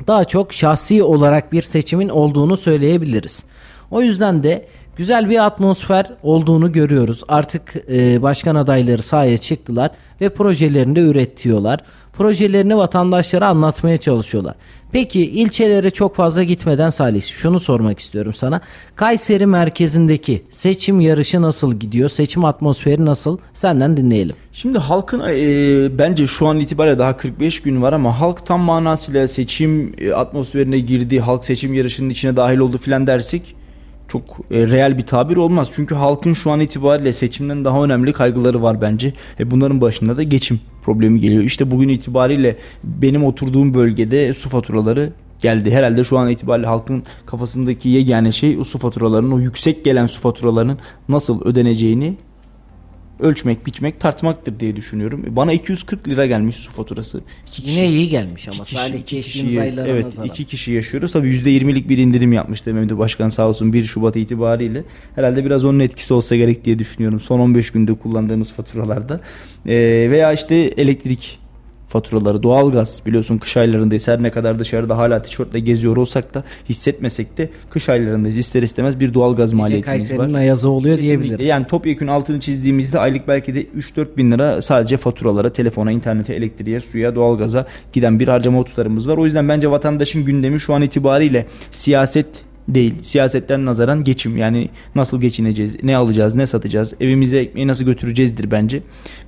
daha 0.06 0.24
çok 0.24 0.52
şahsi 0.52 1.02
olarak 1.02 1.52
bir 1.52 1.62
seçimin 1.62 2.08
olduğunu 2.08 2.56
söyleyebiliriz. 2.56 3.44
O 3.90 4.02
yüzden 4.02 4.42
de 4.42 4.66
güzel 4.96 5.30
bir 5.30 5.44
atmosfer 5.46 6.10
olduğunu 6.22 6.72
görüyoruz. 6.72 7.22
Artık 7.28 7.74
e, 7.90 8.22
başkan 8.22 8.54
adayları 8.54 9.02
sahaya 9.02 9.36
çıktılar 9.36 9.90
ve 10.20 10.28
projelerini 10.28 10.96
de 10.96 11.00
üretiyorlar. 11.00 11.80
Projelerini 12.18 12.76
vatandaşlara 12.76 13.48
anlatmaya 13.48 13.96
çalışıyorlar. 13.96 14.54
Peki 14.92 15.20
ilçelere 15.30 15.90
çok 15.90 16.14
fazla 16.14 16.42
gitmeden 16.42 16.90
Salih 16.90 17.22
şunu 17.22 17.60
sormak 17.60 17.98
istiyorum 17.98 18.34
sana. 18.34 18.60
Kayseri 18.96 19.46
merkezindeki 19.46 20.42
seçim 20.50 21.00
yarışı 21.00 21.42
nasıl 21.42 21.74
gidiyor? 21.74 22.08
Seçim 22.08 22.44
atmosferi 22.44 23.04
nasıl? 23.04 23.38
Senden 23.54 23.96
dinleyelim. 23.96 24.36
Şimdi 24.52 24.78
halkın 24.78 25.20
e, 25.20 25.98
bence 25.98 26.26
şu 26.26 26.46
an 26.46 26.60
itibariyle 26.60 26.98
daha 26.98 27.16
45 27.16 27.62
gün 27.62 27.82
var 27.82 27.92
ama 27.92 28.20
halk 28.20 28.46
tam 28.46 28.60
manasıyla 28.60 29.28
seçim 29.28 29.94
e, 29.98 30.12
atmosferine 30.12 30.78
girdi, 30.78 31.20
halk 31.20 31.44
seçim 31.44 31.74
yarışının 31.74 32.10
içine 32.10 32.36
dahil 32.36 32.58
oldu 32.58 32.78
filan 32.78 33.06
dersek 33.06 33.56
çok 34.08 34.22
e, 34.50 34.66
real 34.66 34.98
bir 34.98 35.06
tabir 35.06 35.36
olmaz. 35.36 35.70
Çünkü 35.74 35.94
halkın 35.94 36.32
şu 36.32 36.50
an 36.50 36.60
itibariyle 36.60 37.12
seçimden 37.12 37.64
daha 37.64 37.84
önemli 37.84 38.12
kaygıları 38.12 38.62
var 38.62 38.80
bence. 38.80 39.12
E, 39.40 39.50
bunların 39.50 39.80
başında 39.80 40.16
da 40.16 40.22
geçim 40.22 40.60
problemi 40.84 41.20
geliyor. 41.20 41.42
İşte 41.42 41.70
bugün 41.70 41.88
itibariyle 41.88 42.56
benim 42.84 43.24
oturduğum 43.24 43.74
bölgede 43.74 44.34
su 44.34 44.48
faturaları 44.48 45.12
geldi. 45.42 45.70
Herhalde 45.70 46.04
şu 46.04 46.18
an 46.18 46.30
itibariyle 46.30 46.66
halkın 46.66 47.02
kafasındaki 47.26 47.88
yegane 47.88 48.32
şey 48.32 48.58
o 48.58 48.64
su 48.64 48.78
faturalarının, 48.78 49.30
o 49.30 49.38
yüksek 49.38 49.84
gelen 49.84 50.06
su 50.06 50.20
faturalarının 50.20 50.78
nasıl 51.08 51.44
ödeneceğini 51.44 52.16
ölçmek, 53.24 53.66
biçmek, 53.66 54.00
tartmaktır 54.00 54.60
diye 54.60 54.76
düşünüyorum. 54.76 55.24
Bana 55.28 55.52
240 55.52 56.08
lira 56.08 56.26
gelmiş 56.26 56.56
su 56.56 56.70
faturası. 56.72 57.20
İki 57.46 57.62
kişi, 57.62 57.70
Yine 57.80 57.88
iyi 57.88 58.08
gelmiş 58.08 58.48
ama 58.48 58.64
kişi, 58.64 58.76
sadece 58.76 59.16
geçtiğimiz 59.16 59.56
aylara 59.56 59.88
evet, 59.88 60.04
nazaran. 60.04 60.28
iki 60.28 60.44
kişi 60.44 60.72
yaşıyoruz. 60.72 61.12
Tabii 61.12 61.28
%20'lik 61.28 61.88
bir 61.88 61.98
indirim 61.98 62.32
yapmıştı 62.32 62.74
Mehmet 62.74 62.98
Başkan 62.98 63.28
sağ 63.28 63.48
olsun 63.48 63.72
1 63.72 63.84
Şubat 63.84 64.16
itibariyle. 64.16 64.84
Herhalde 65.14 65.44
biraz 65.44 65.64
onun 65.64 65.80
etkisi 65.80 66.14
olsa 66.14 66.36
gerek 66.36 66.64
diye 66.64 66.78
düşünüyorum. 66.78 67.20
Son 67.20 67.38
15 67.40 67.70
günde 67.70 67.94
kullandığımız 67.94 68.52
faturalarda. 68.52 69.20
Ee, 69.66 69.72
veya 70.10 70.32
işte 70.32 70.54
elektrik 70.54 71.43
faturaları, 71.86 72.42
doğalgaz 72.42 73.02
biliyorsun 73.06 73.38
kış 73.38 73.56
aylarındayız. 73.56 74.08
Her 74.08 74.22
ne 74.22 74.30
kadar 74.30 74.58
dışarıda 74.58 74.98
hala 74.98 75.22
tişörtle 75.22 75.60
geziyor 75.60 75.96
olsak 75.96 76.34
da 76.34 76.44
hissetmesek 76.68 77.38
de 77.38 77.50
kış 77.70 77.88
aylarındayız. 77.88 78.38
İster 78.38 78.62
istemez 78.62 79.00
bir 79.00 79.14
doğalgaz 79.14 79.50
Gece 79.50 79.62
maliyetimiz 79.62 80.10
var. 80.10 80.16
Kayseri'nin 80.16 80.34
ayazı 80.34 80.70
oluyor 80.70 80.96
Kesinlikle. 80.96 81.22
diyebiliriz. 81.22 81.46
Yani 81.46 81.66
topyekun 81.66 82.06
altını 82.06 82.40
çizdiğimizde 82.40 82.98
aylık 82.98 83.28
belki 83.28 83.54
de 83.54 83.62
3-4 83.64 84.16
bin 84.16 84.32
lira 84.32 84.62
sadece 84.62 84.96
faturalara, 84.96 85.52
telefona, 85.52 85.92
internete, 85.92 86.34
elektriğe, 86.34 86.80
suya, 86.80 87.14
doğalgaza 87.14 87.66
giden 87.92 88.20
bir 88.20 88.28
harcama 88.28 88.64
tutarımız 88.64 89.08
var. 89.08 89.16
O 89.16 89.24
yüzden 89.24 89.48
bence 89.48 89.70
vatandaşın 89.70 90.24
gündemi 90.24 90.60
şu 90.60 90.74
an 90.74 90.82
itibariyle 90.82 91.46
siyaset 91.72 92.26
değil. 92.68 92.94
Siyasetten 93.02 93.66
nazaran 93.66 94.04
geçim 94.04 94.36
yani 94.36 94.68
nasıl 94.94 95.20
geçineceğiz, 95.20 95.76
ne 95.82 95.96
alacağız, 95.96 96.34
ne 96.34 96.46
satacağız, 96.46 96.94
evimize 97.00 97.38
ekmeği 97.38 97.66
nasıl 97.66 97.84
götüreceğizdir 97.84 98.50
bence. 98.50 98.82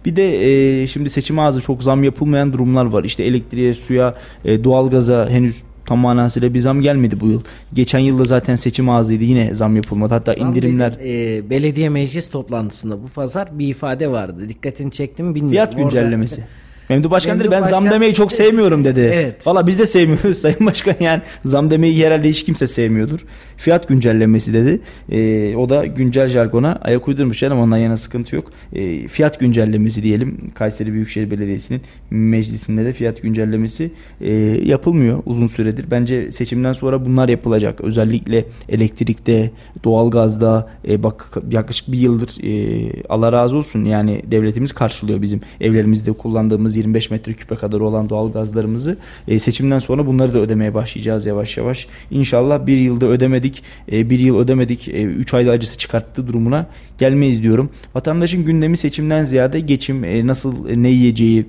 Bir 0.05 0.17
de 0.17 0.45
e, 0.83 0.87
şimdi 0.87 1.11
seçim 1.11 1.39
ağzı 1.39 1.61
çok 1.61 1.83
zam 1.83 2.05
yapılmayan 2.05 2.53
durumlar 2.53 2.85
var. 2.85 3.05
İşte 3.05 3.25
elektriğe, 3.25 3.75
suya, 3.75 4.15
e, 4.45 4.65
doğalgaza 4.65 5.29
henüz 5.31 5.63
tam 5.87 5.99
manasıyla 5.99 6.55
bir 6.55 6.59
zam 6.59 6.81
gelmedi 6.81 7.21
bu 7.21 7.29
yıl. 7.29 7.43
Geçen 7.75 7.99
yılda 7.99 8.25
zaten 8.25 8.57
seçim 8.57 8.91
ağzıydı 8.91 9.25
yine 9.25 9.55
zam 9.55 9.77
yapılmadı. 9.77 10.15
Hatta 10.15 10.35
zam 10.35 10.49
indirimler. 10.49 10.99
Dedi, 10.99 11.09
e, 11.09 11.51
belediye 11.51 11.89
meclis 11.89 12.31
toplantısında 12.31 13.03
bu 13.03 13.09
pazar 13.09 13.59
bir 13.59 13.69
ifade 13.69 14.11
vardı. 14.11 14.49
Dikkatini 14.49 14.91
çektim 14.91 15.35
bilmiyorum. 15.35 15.71
Fiyat 15.71 15.77
güncellemesi. 15.77 16.41
Orada 16.41 16.66
Memduh 16.89 17.11
Başkan 17.11 17.41
dedi 17.41 17.51
ben 17.51 17.63
Başkan... 17.63 17.71
zam 17.71 17.91
demeyi 17.91 18.15
çok 18.15 18.33
sevmiyorum 18.33 18.85
dedi. 18.85 19.11
Evet. 19.15 19.47
Valla 19.47 19.67
biz 19.67 19.79
de 19.79 19.87
sevmiyoruz 19.87 20.39
Sayın 20.47 20.67
Başkan 20.67 20.95
yani 21.01 21.23
zam 21.45 21.71
demeyi 21.71 22.07
herhalde 22.07 22.29
hiç 22.29 22.45
kimse 22.45 22.67
sevmiyordur. 22.67 23.21
Fiyat 23.57 23.89
güncellemesi 23.89 24.55
dedi. 24.55 24.81
E, 25.11 25.57
o 25.57 25.69
da 25.69 25.87
güncel 25.87 26.29
jargona 26.29 26.79
ayak 26.83 27.09
uydurmuş 27.09 27.39
canım 27.39 27.59
ondan 27.59 27.77
yana 27.77 27.97
sıkıntı 27.97 28.37
yok. 28.37 28.53
E, 28.73 29.09
fiyat 29.09 29.41
güncellemesi 29.41 30.03
diyelim. 30.03 30.51
Kayseri 30.55 30.93
Büyükşehir 30.93 31.31
Belediyesi'nin 31.31 31.81
meclisinde 32.11 32.85
de 32.85 32.93
fiyat 32.93 33.23
güncellemesi 33.23 33.91
e, 34.21 34.33
yapılmıyor 34.65 35.23
uzun 35.27 35.47
süredir. 35.47 35.91
Bence 35.91 36.33
seçimden 36.33 36.73
sonra 36.73 37.05
bunlar 37.05 37.29
yapılacak. 37.29 37.81
Özellikle 37.81 38.45
elektrikte, 38.69 39.51
doğalgazda 39.85 40.69
e, 40.89 41.03
bak 41.03 41.39
yaklaşık 41.51 41.93
bir 41.93 41.99
yıldır 41.99 42.45
e, 42.45 43.03
Allah 43.09 43.33
razı 43.33 43.57
olsun 43.57 43.85
yani 43.85 44.23
devletimiz 44.31 44.73
karşılıyor 44.73 45.23
bizim 45.23 45.41
evlerimizde 45.61 46.13
kullandığımız 46.13 46.76
25 46.77 47.11
metreküpe 47.11 47.55
kadar 47.55 47.81
olan 47.81 48.09
doğal 48.09 48.33
gazlarımızı 48.33 48.97
e, 49.29 49.39
seçimden 49.39 49.79
sonra 49.79 50.07
bunları 50.07 50.35
da 50.35 50.39
ödemeye 50.39 50.75
başlayacağız 50.75 51.27
yavaş 51.27 51.57
yavaş. 51.57 51.87
İnşallah 52.11 52.67
bir 52.67 52.77
yılda 52.77 53.07
ödemedik, 53.07 53.63
e, 53.93 54.11
bir 54.11 54.21
yıl 54.21 54.39
ödemedik, 54.39 54.89
3 54.89 55.35
e, 55.35 55.37
ayda 55.37 55.51
acısı 55.51 55.79
çıkarttı 55.79 56.27
durumuna 56.27 56.67
gelmeyiz 56.99 57.43
diyorum. 57.43 57.71
Vatandaşın 57.95 58.45
gündemi 58.45 58.77
seçimden 58.77 59.25
ziyade 59.25 59.61
geçim, 59.61 60.05
e, 60.05 60.27
nasıl 60.27 60.69
e, 60.69 60.83
ne 60.83 60.89
yiyeceği, 60.89 61.47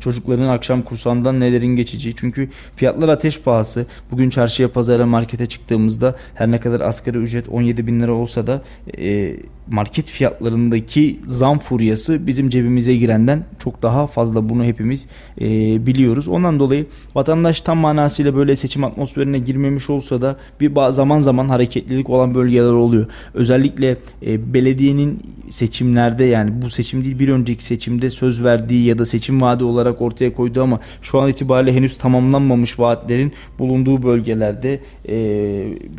Çocukların 0.00 0.48
akşam 0.48 0.82
kursağından 0.82 1.40
nelerin 1.40 1.76
geçeceği. 1.76 2.14
Çünkü 2.16 2.48
fiyatlar 2.76 3.08
ateş 3.08 3.40
pahası. 3.40 3.86
Bugün 4.10 4.30
çarşıya, 4.30 4.68
pazara, 4.68 5.06
markete 5.06 5.46
çıktığımızda 5.46 6.16
her 6.34 6.50
ne 6.50 6.60
kadar 6.60 6.80
asgari 6.80 7.18
ücret 7.18 7.48
17 7.48 7.86
bin 7.86 8.00
lira 8.00 8.12
olsa 8.12 8.46
da 8.46 8.62
e, 8.98 9.36
market 9.70 10.10
fiyatlarındaki 10.10 11.20
zam 11.26 11.58
furyası 11.58 12.26
bizim 12.26 12.48
cebimize 12.48 12.96
girenden 12.96 13.44
çok 13.58 13.82
daha 13.82 14.06
fazla. 14.06 14.48
Bunu 14.48 14.64
hepimiz 14.64 15.06
e, 15.40 15.46
biliyoruz. 15.86 16.28
Ondan 16.28 16.60
dolayı 16.60 16.86
vatandaş 17.14 17.60
tam 17.60 17.78
manasıyla 17.78 18.36
böyle 18.36 18.56
seçim 18.56 18.84
atmosferine 18.84 19.38
girmemiş 19.38 19.90
olsa 19.90 20.20
da 20.20 20.36
bir 20.60 20.72
zaman 20.90 21.18
zaman 21.18 21.48
hareketlilik 21.48 22.10
olan 22.10 22.34
bölgeler 22.34 22.72
oluyor. 22.72 23.06
Özellikle 23.34 23.96
e, 24.26 24.54
belediyenin 24.54 25.22
seçimlerde 25.48 26.24
yani 26.24 26.62
bu 26.62 26.70
seçim 26.70 27.04
değil 27.04 27.18
bir 27.18 27.28
önceki 27.28 27.64
seçimde 27.64 28.10
söz 28.10 28.44
verdiği 28.44 28.84
ya 28.86 28.98
da 28.98 29.06
seçim 29.06 29.40
vaadi 29.40 29.64
olarak 29.64 29.87
ortaya 30.00 30.34
koyduğu 30.34 30.62
ama 30.62 30.80
şu 31.02 31.20
an 31.20 31.30
itibariyle 31.30 31.74
henüz 31.74 31.98
tamamlanmamış 31.98 32.78
vaatlerin 32.78 33.32
bulunduğu 33.58 34.02
bölgelerde 34.02 34.80
e, 35.08 35.18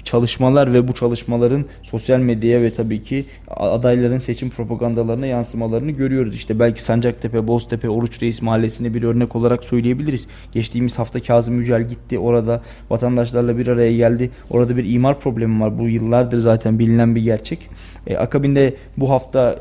çalışmalar 0.04 0.74
ve 0.74 0.88
bu 0.88 0.94
çalışmaların 0.94 1.66
sosyal 1.84 2.20
medyaya 2.20 2.62
ve 2.62 2.74
tabii 2.74 3.02
ki 3.02 3.26
adayların 3.48 4.18
seçim 4.18 4.50
propagandalarına 4.50 5.26
yansımalarını 5.26 5.92
görüyoruz. 5.92 6.36
İşte 6.36 6.60
belki 6.60 6.84
Sancaktepe, 6.84 7.48
Boztepe, 7.48 7.90
Oruç 7.90 8.24
Reis 8.24 8.42
Mahallesi'ni 8.42 8.94
bir 8.94 9.04
örnek 9.04 9.36
olarak 9.36 9.66
söyleyebiliriz. 9.66 10.28
Geçtiğimiz 10.52 11.00
hafta 11.00 11.20
Kazım 11.20 11.60
Yücel 11.60 11.88
gitti 11.88 12.20
orada 12.20 12.62
vatandaşlarla 12.90 13.58
bir 13.58 13.68
araya 13.68 13.96
geldi. 13.98 14.30
Orada 14.50 14.78
bir 14.78 14.94
imar 14.94 15.20
problemi 15.20 15.62
var. 15.62 15.80
Bu 15.80 15.88
yıllardır 15.88 16.38
zaten 16.38 16.80
bilinen 16.80 17.16
bir 17.16 17.22
gerçek. 17.22 17.60
E, 18.08 18.18
akabinde 18.18 18.76
bu 18.98 19.10
hafta 19.10 19.60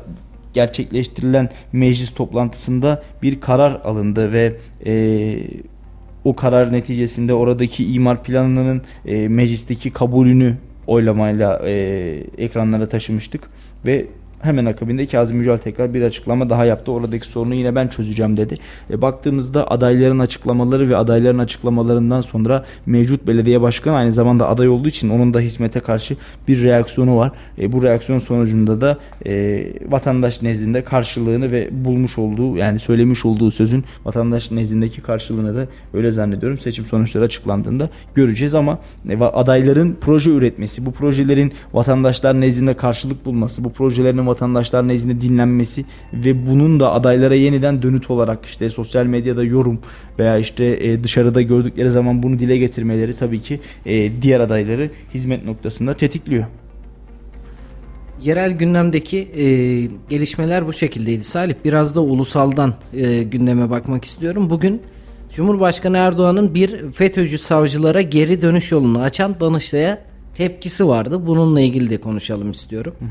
gerçekleştirilen 0.53 1.49
meclis 1.73 2.13
toplantısında 2.13 3.03
bir 3.21 3.41
karar 3.41 3.81
alındı 3.83 4.31
ve 4.31 4.55
e, 4.85 5.37
o 6.23 6.35
karar 6.35 6.73
neticesinde 6.73 7.33
oradaki 7.33 7.93
imar 7.93 8.23
planının 8.23 8.81
e, 9.05 9.27
meclisteki 9.27 9.91
kabulünü 9.91 10.57
oylamayla 10.87 11.69
e, 11.69 11.73
ekranlara 12.37 12.89
taşımıştık 12.89 13.49
ve 13.85 14.05
Hemen 14.41 14.65
akabinde 14.65 15.05
Kazım 15.05 15.37
Yücel 15.37 15.57
tekrar 15.57 15.93
bir 15.93 16.01
açıklama 16.01 16.49
daha 16.49 16.65
yaptı. 16.65 16.91
Oradaki 16.91 17.29
sorunu 17.29 17.55
yine 17.55 17.75
ben 17.75 17.87
çözeceğim 17.87 18.37
dedi. 18.37 18.57
E, 18.89 19.01
baktığımızda 19.01 19.71
adayların 19.71 20.19
açıklamaları 20.19 20.89
ve 20.89 20.97
adayların 20.97 21.37
açıklamalarından 21.37 22.21
sonra 22.21 22.65
mevcut 22.85 23.27
belediye 23.27 23.61
başkanı 23.61 23.95
aynı 23.95 24.11
zamanda 24.11 24.49
aday 24.49 24.69
olduğu 24.69 24.87
için 24.87 25.09
onun 25.09 25.33
da 25.33 25.39
hizmete 25.39 25.79
karşı 25.79 26.15
bir 26.47 26.63
reaksiyonu 26.63 27.17
var. 27.17 27.31
E, 27.57 27.71
bu 27.71 27.83
reaksiyon 27.83 28.19
sonucunda 28.19 28.81
da 28.81 28.97
e, 29.25 29.63
vatandaş 29.87 30.41
nezdinde 30.41 30.83
karşılığını 30.83 31.51
ve 31.51 31.69
bulmuş 31.71 32.17
olduğu 32.17 32.57
yani 32.57 32.79
söylemiş 32.79 33.25
olduğu 33.25 33.51
sözün 33.51 33.83
vatandaş 34.05 34.51
nezdindeki 34.51 35.01
karşılığını 35.01 35.55
da 35.55 35.67
öyle 35.93 36.11
zannediyorum. 36.11 36.59
Seçim 36.59 36.85
sonuçları 36.85 37.23
açıklandığında 37.23 37.89
göreceğiz 38.15 38.55
ama 38.55 38.79
e, 39.09 39.17
adayların 39.17 39.97
proje 40.01 40.31
üretmesi, 40.31 40.85
bu 40.85 40.91
projelerin 40.91 41.53
vatandaşlar 41.73 42.41
nezdinde 42.41 42.73
karşılık 42.73 43.25
bulması, 43.25 43.63
bu 43.63 43.73
projelerin 43.73 44.28
vatandaşlar 44.29 44.87
nezdinde 44.87 45.21
dinlenmesi 45.21 45.85
ve 46.13 46.45
bunun 46.45 46.79
da 46.79 46.91
adaylara 46.91 47.35
yeniden 47.35 47.81
dönüt 47.81 48.09
olarak 48.09 48.45
işte 48.45 48.69
sosyal 48.69 49.05
medyada 49.05 49.43
yorum 49.43 49.79
veya 50.19 50.37
işte 50.37 50.65
e, 50.65 51.03
dışarıda 51.03 51.41
gördükleri 51.41 51.91
zaman 51.91 52.23
bunu 52.23 52.39
dile 52.39 52.57
getirmeleri 52.57 53.15
tabii 53.15 53.41
ki 53.41 53.59
e, 53.85 54.21
diğer 54.21 54.39
adayları 54.39 54.89
hizmet 55.13 55.45
noktasında 55.45 55.93
tetikliyor. 55.93 56.45
Yerel 58.23 58.51
gündemdeki 58.51 59.17
e, 59.17 59.45
gelişmeler 60.09 60.67
bu 60.67 60.73
şekildeydi. 60.73 61.23
Salih 61.23 61.55
biraz 61.65 61.95
da 61.95 62.01
ulusaldan 62.01 62.73
e, 62.93 63.23
gündeme 63.23 63.69
bakmak 63.69 64.05
istiyorum. 64.05 64.49
Bugün 64.49 64.81
Cumhurbaşkanı 65.31 65.97
Erdoğan'ın 65.97 66.55
bir 66.55 66.91
FETÖ'cü 66.91 67.37
savcılara 67.37 68.01
geri 68.01 68.41
dönüş 68.41 68.71
yolunu 68.71 69.01
açan 69.01 69.35
Danıştay'a 69.39 70.01
tepkisi 70.35 70.87
vardı. 70.87 71.27
Bununla 71.27 71.61
ilgili 71.61 71.89
de 71.89 72.01
konuşalım 72.01 72.51
istiyorum. 72.51 72.93
Hı 72.99 73.05
hı. 73.05 73.09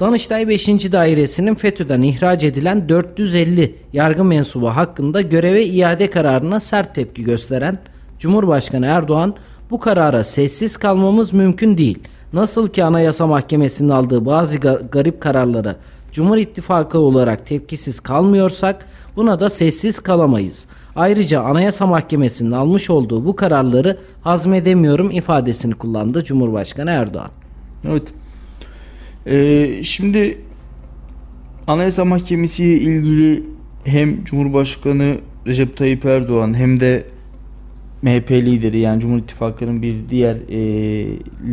Danıştay 0.00 0.48
5. 0.48 0.68
Dairesi'nin 0.68 1.54
FETÖ'den 1.54 2.02
ihraç 2.02 2.44
edilen 2.44 2.88
450 2.88 3.74
yargı 3.92 4.24
mensubu 4.24 4.68
hakkında 4.68 5.20
göreve 5.20 5.64
iade 5.64 6.10
kararına 6.10 6.60
sert 6.60 6.94
tepki 6.94 7.24
gösteren 7.24 7.78
Cumhurbaşkanı 8.18 8.86
Erdoğan 8.86 9.34
bu 9.70 9.80
karara 9.80 10.24
sessiz 10.24 10.76
kalmamız 10.76 11.32
mümkün 11.32 11.78
değil. 11.78 11.98
Nasıl 12.32 12.68
ki 12.68 12.84
Anayasa 12.84 13.26
Mahkemesi'nin 13.26 13.88
aldığı 13.88 14.26
bazı 14.26 14.58
garip 14.92 15.20
kararlara 15.20 15.76
Cumhur 16.12 16.36
İttifakı 16.36 16.98
olarak 16.98 17.46
tepkisiz 17.46 18.00
kalmıyorsak 18.00 18.86
buna 19.16 19.40
da 19.40 19.50
sessiz 19.50 20.00
kalamayız. 20.00 20.66
Ayrıca 20.96 21.42
Anayasa 21.42 21.86
Mahkemesi'nin 21.86 22.52
almış 22.52 22.90
olduğu 22.90 23.24
bu 23.26 23.36
kararları 23.36 23.98
hazmedemiyorum 24.22 25.10
ifadesini 25.10 25.74
kullandı 25.74 26.24
Cumhurbaşkanı 26.24 26.90
Erdoğan. 26.90 27.30
Evet. 27.88 28.12
Ee, 29.26 29.80
şimdi 29.82 30.38
Anayasa 31.66 32.04
Mahkemesi 32.04 32.64
ile 32.64 32.80
ilgili 32.80 33.42
hem 33.84 34.24
Cumhurbaşkanı 34.24 35.16
Recep 35.46 35.76
Tayyip 35.76 36.04
Erdoğan 36.04 36.54
hem 36.54 36.80
de 36.80 37.04
MHP 38.02 38.30
lideri 38.30 38.78
yani 38.78 39.00
Cumhur 39.00 39.18
İttifakı'nın 39.18 39.82
bir 39.82 39.94
diğer 40.10 40.36
e, 40.36 40.58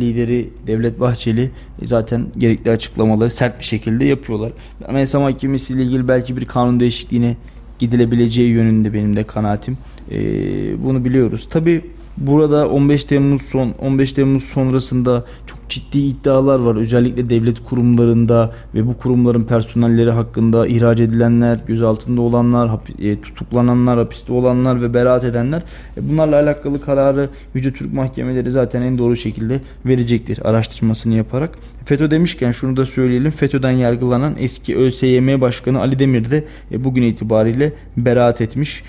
lideri 0.00 0.50
Devlet 0.66 1.00
Bahçeli 1.00 1.50
e, 1.82 1.86
zaten 1.86 2.26
gerekli 2.38 2.70
açıklamaları 2.70 3.30
sert 3.30 3.58
bir 3.58 3.64
şekilde 3.64 4.04
yapıyorlar. 4.04 4.52
Anayasa 4.88 5.20
Mahkemesi 5.20 5.74
ile 5.74 5.82
ilgili 5.82 6.08
belki 6.08 6.36
bir 6.36 6.44
kanun 6.44 6.80
değişikliğine 6.80 7.36
gidilebileceği 7.78 8.50
yönünde 8.50 8.94
benim 8.94 9.16
de 9.16 9.24
kanaatim. 9.24 9.78
E, 10.10 10.18
bunu 10.84 11.04
biliyoruz. 11.04 11.48
Tabi 11.50 11.84
burada 12.16 12.68
15 12.68 13.04
Temmuz 13.04 13.42
son 13.42 13.74
15 13.78 14.12
Temmuz 14.12 14.44
sonrasında 14.44 15.24
çok 15.46 15.61
ciddi 15.72 15.98
iddialar 15.98 16.58
var. 16.58 16.76
Özellikle 16.76 17.28
devlet 17.28 17.64
kurumlarında 17.64 18.52
ve 18.74 18.86
bu 18.86 18.98
kurumların 18.98 19.44
personelleri 19.44 20.10
hakkında 20.10 20.66
ihraç 20.66 21.00
edilenler, 21.00 21.58
gözaltında 21.66 22.20
olanlar, 22.20 22.70
e, 22.98 23.20
tutuklananlar, 23.20 23.98
hapiste 23.98 24.32
olanlar 24.32 24.82
ve 24.82 24.94
beraat 24.94 25.24
edenler. 25.24 25.62
E, 25.96 26.08
bunlarla 26.08 26.36
alakalı 26.36 26.80
kararı 26.80 27.28
Yüce 27.54 27.72
Türk 27.72 27.92
Mahkemeleri 27.92 28.50
zaten 28.50 28.82
en 28.82 28.98
doğru 28.98 29.16
şekilde 29.16 29.60
verecektir 29.86 30.38
araştırmasını 30.48 31.14
yaparak. 31.14 31.58
FETÖ 31.84 32.10
demişken 32.10 32.52
şunu 32.52 32.76
da 32.76 32.86
söyleyelim. 32.86 33.30
FETÖ'den 33.30 33.70
yargılanan 33.70 34.34
eski 34.38 34.76
ÖSYM 34.76 35.40
Başkanı 35.40 35.80
Ali 35.80 35.98
Demir 35.98 36.30
de 36.30 36.44
e, 36.72 36.84
bugün 36.84 37.02
itibariyle 37.02 37.72
beraat 37.96 38.40
etmiş. 38.40 38.82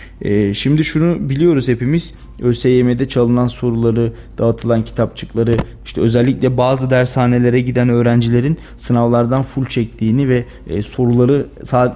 Şimdi 0.53 0.83
şunu 0.83 1.29
biliyoruz 1.29 1.67
hepimiz. 1.67 2.13
ÖSYM'de 2.39 3.07
çalınan 3.07 3.47
soruları, 3.47 4.13
dağıtılan 4.37 4.85
kitapçıkları, 4.85 5.57
işte 5.85 6.01
özellikle 6.01 6.57
bazı 6.57 6.72
dershanelere 6.89 7.61
giden 7.61 7.89
öğrencilerin 7.89 8.57
sınavlardan 8.77 9.41
full 9.41 9.65
çektiğini 9.65 10.29
ve 10.29 10.45
e, 10.67 10.81
soruları 10.81 11.45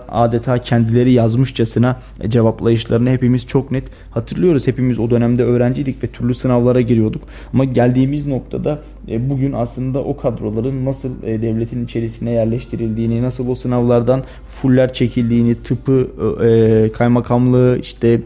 adeta 0.09 0.57
kendileri 0.57 1.11
yazmışçasına 1.11 1.99
e, 2.21 2.29
cevaplayışlarını 2.29 3.09
hepimiz 3.09 3.47
çok 3.47 3.71
net 3.71 3.83
hatırlıyoruz. 4.11 4.67
Hepimiz 4.67 4.99
o 4.99 5.09
dönemde 5.09 5.43
öğrenciydik 5.43 6.03
ve 6.03 6.07
türlü 6.07 6.33
sınavlara 6.33 6.81
giriyorduk. 6.81 7.23
Ama 7.53 7.65
geldiğimiz 7.65 8.27
noktada 8.27 8.79
bugün 9.07 9.53
aslında 9.53 10.03
o 10.03 10.17
kadroların 10.17 10.85
nasıl 10.85 11.23
e, 11.23 11.41
devletin 11.41 11.85
içerisine 11.85 12.31
yerleştirildiğini, 12.31 13.21
nasıl 13.21 13.49
o 13.49 13.55
sınavlardan 13.55 14.23
fuller 14.43 14.93
çekildiğini, 14.93 15.55
tıpı, 15.55 16.07
e, 16.43 16.91
kaymakamlığı, 16.91 17.79
işte 17.81 18.21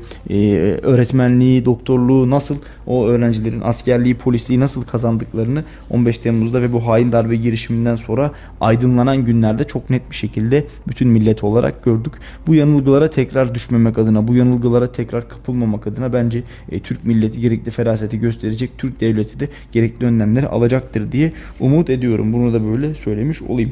öğretmenliği, 0.81 1.65
doktorluğu 1.65 2.29
nasıl 2.29 2.55
o 2.87 3.05
öğrencilerin 3.07 3.61
askerliği, 3.61 4.17
polisliği 4.17 4.59
nasıl 4.59 4.83
kazandıklarını 4.83 5.63
15 5.89 6.17
Temmuz'da 6.17 6.61
ve 6.61 6.73
bu 6.73 6.87
hain 6.87 7.11
darbe 7.11 7.35
girişiminden 7.35 7.95
sonra 7.95 8.31
aydınlanan 8.61 9.23
günlerde 9.23 9.63
çok 9.63 9.89
net 9.89 10.09
bir 10.09 10.15
şekilde 10.15 10.65
bütün 10.87 11.07
millet 11.07 11.43
olarak 11.43 11.83
gördük. 11.83 12.13
Bu 12.47 12.55
yanılgılara 12.55 13.09
tekrar 13.09 13.55
düşmemek 13.55 13.97
adına, 13.97 14.27
bu 14.27 14.35
yanılgılara 14.35 14.91
tekrar 14.91 15.29
kapılmamak 15.29 15.87
adına 15.87 16.13
bence 16.13 16.43
Türk 16.83 17.05
milleti 17.05 17.41
gerekli 17.41 17.71
feraseti 17.71 18.19
gösterecek, 18.19 18.71
Türk 18.77 19.01
devleti 19.01 19.39
de 19.39 19.49
gerekli 19.71 20.05
önlemleri 20.05 20.47
alacak 20.47 20.70
olacaktır 20.71 21.11
diye 21.11 21.33
umut 21.59 21.89
ediyorum. 21.89 22.33
Bunu 22.33 22.53
da 22.53 22.65
böyle 22.65 22.93
söylemiş 22.93 23.41
olayım. 23.41 23.71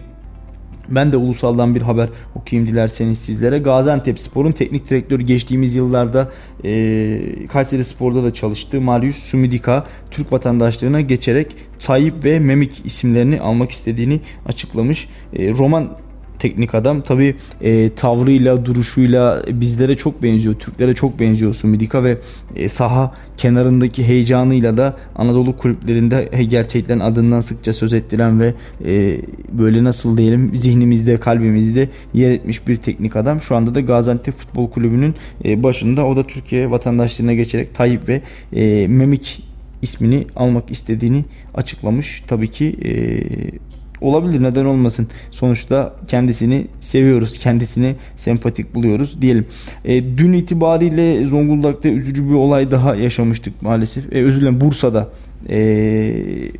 Ben 0.90 1.12
de 1.12 1.18
ulusaldan 1.18 1.76
bir 1.76 1.82
haber 1.82 2.10
okuyayım 2.36 2.70
dilerseniz 2.70 3.20
sizlere. 3.20 3.60
Gaziantep 3.60 4.20
Spor'un 4.20 4.52
teknik 4.52 4.90
direktörü 4.90 5.24
geçtiğimiz 5.24 5.76
yıllarda 5.76 6.32
e, 6.64 7.48
Kayseri 7.48 7.84
Spor'da 7.84 8.24
da 8.24 8.34
çalıştı. 8.34 8.82
Marius 8.82 9.16
Sumidika 9.16 9.86
Türk 10.12 10.34
vatandaşlığına 10.34 11.02
geçerek 11.02 11.56
Tayyip 11.80 12.26
ve 12.26 12.40
Memik 12.40 12.86
isimlerini 12.86 13.40
almak 13.42 13.72
istediğini 13.72 14.20
açıklamış. 14.46 15.08
E, 15.34 15.52
Roman 15.52 15.98
teknik 16.40 16.76
adam. 16.76 17.02
Tabi 17.02 17.36
e, 17.62 17.90
tavrıyla, 17.90 18.66
duruşuyla 18.66 19.44
bizlere 19.48 19.98
çok 19.98 20.24
benziyor. 20.24 20.56
Türklere 20.56 20.94
çok 20.94 21.20
benziyor 21.20 21.54
Sumidika 21.54 22.04
ve 22.04 22.18
e, 22.56 22.70
saha 22.70 23.16
kenarındaki 23.38 24.08
heyecanıyla 24.08 24.78
da 24.78 24.98
Anadolu 25.16 25.58
kulüplerinde 25.58 26.30
gerçekten 26.48 27.00
adından 27.00 27.40
sıkça 27.40 27.74
söz 27.74 27.94
ettiren 27.94 28.40
ve 28.40 28.54
e, 28.86 29.22
böyle 29.52 29.84
nasıl 29.84 30.18
diyelim 30.18 30.52
zihnimizde, 30.56 31.20
kalbimizde 31.20 31.90
yer 32.14 32.32
etmiş 32.32 32.68
bir 32.68 32.76
teknik 32.76 33.16
adam. 33.16 33.42
Şu 33.42 33.56
anda 33.56 33.76
da 33.76 33.82
Gaziantep 33.82 34.38
Futbol 34.38 34.70
Kulübü'nün 34.70 35.16
e, 35.46 35.64
başında. 35.64 36.06
O 36.06 36.16
da 36.16 36.24
Türkiye 36.28 36.72
vatandaşlığına 36.72 37.34
geçerek 37.34 37.76
Tayyip 37.76 38.10
ve 38.10 38.22
e, 38.54 38.88
Memik 38.88 39.44
ismini 39.82 40.28
almak 40.36 40.72
istediğini 40.72 41.26
açıklamış. 41.54 42.24
Tabii 42.28 42.48
ki 42.48 42.76
e, 42.86 42.92
olabilir 44.02 44.44
neden 44.44 44.66
olmasın. 44.66 45.08
Sonuçta 45.32 45.96
kendisini 46.08 46.68
seviyoruz. 46.80 47.38
Kendisini 47.38 47.96
sempatik 48.18 48.76
buluyoruz 48.76 49.22
diyelim. 49.22 49.46
E, 49.86 50.18
dün 50.18 50.34
itibariyle 50.34 51.26
Zonguldak'ta 51.26 51.90
üzücü 51.90 52.30
bir 52.30 52.34
olay 52.34 52.72
daha 52.72 52.96
yaşamıştık 52.96 53.62
maalesef. 53.62 54.14
E, 54.14 54.24
özür 54.24 54.42
dilerim 54.42 54.62
Bursa'da 54.62 55.10
e, 55.50 55.60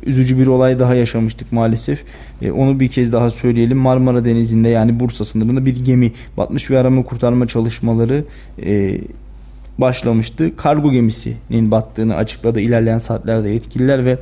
üzücü 0.06 0.38
bir 0.38 0.46
olay 0.46 0.78
daha 0.78 0.94
yaşamıştık 0.94 1.52
maalesef. 1.52 2.02
E, 2.42 2.50
onu 2.52 2.80
bir 2.80 2.88
kez 2.88 3.12
daha 3.12 3.30
söyleyelim. 3.30 3.78
Marmara 3.78 4.24
Denizi'nde 4.24 4.68
yani 4.68 5.00
Bursa 5.00 5.24
sınırında 5.24 5.66
bir 5.66 5.84
gemi 5.84 6.12
batmış 6.36 6.70
ve 6.70 6.78
arama 6.78 7.02
kurtarma 7.02 7.46
çalışmaları 7.46 8.24
e, 8.62 9.00
başlamıştı. 9.78 10.56
Kargo 10.56 10.92
gemisinin 10.92 11.70
battığını 11.70 12.16
açıkladı 12.16 12.60
ilerleyen 12.60 12.98
saatlerde 12.98 13.48
yetkililer 13.48 14.04
ve 14.04 14.18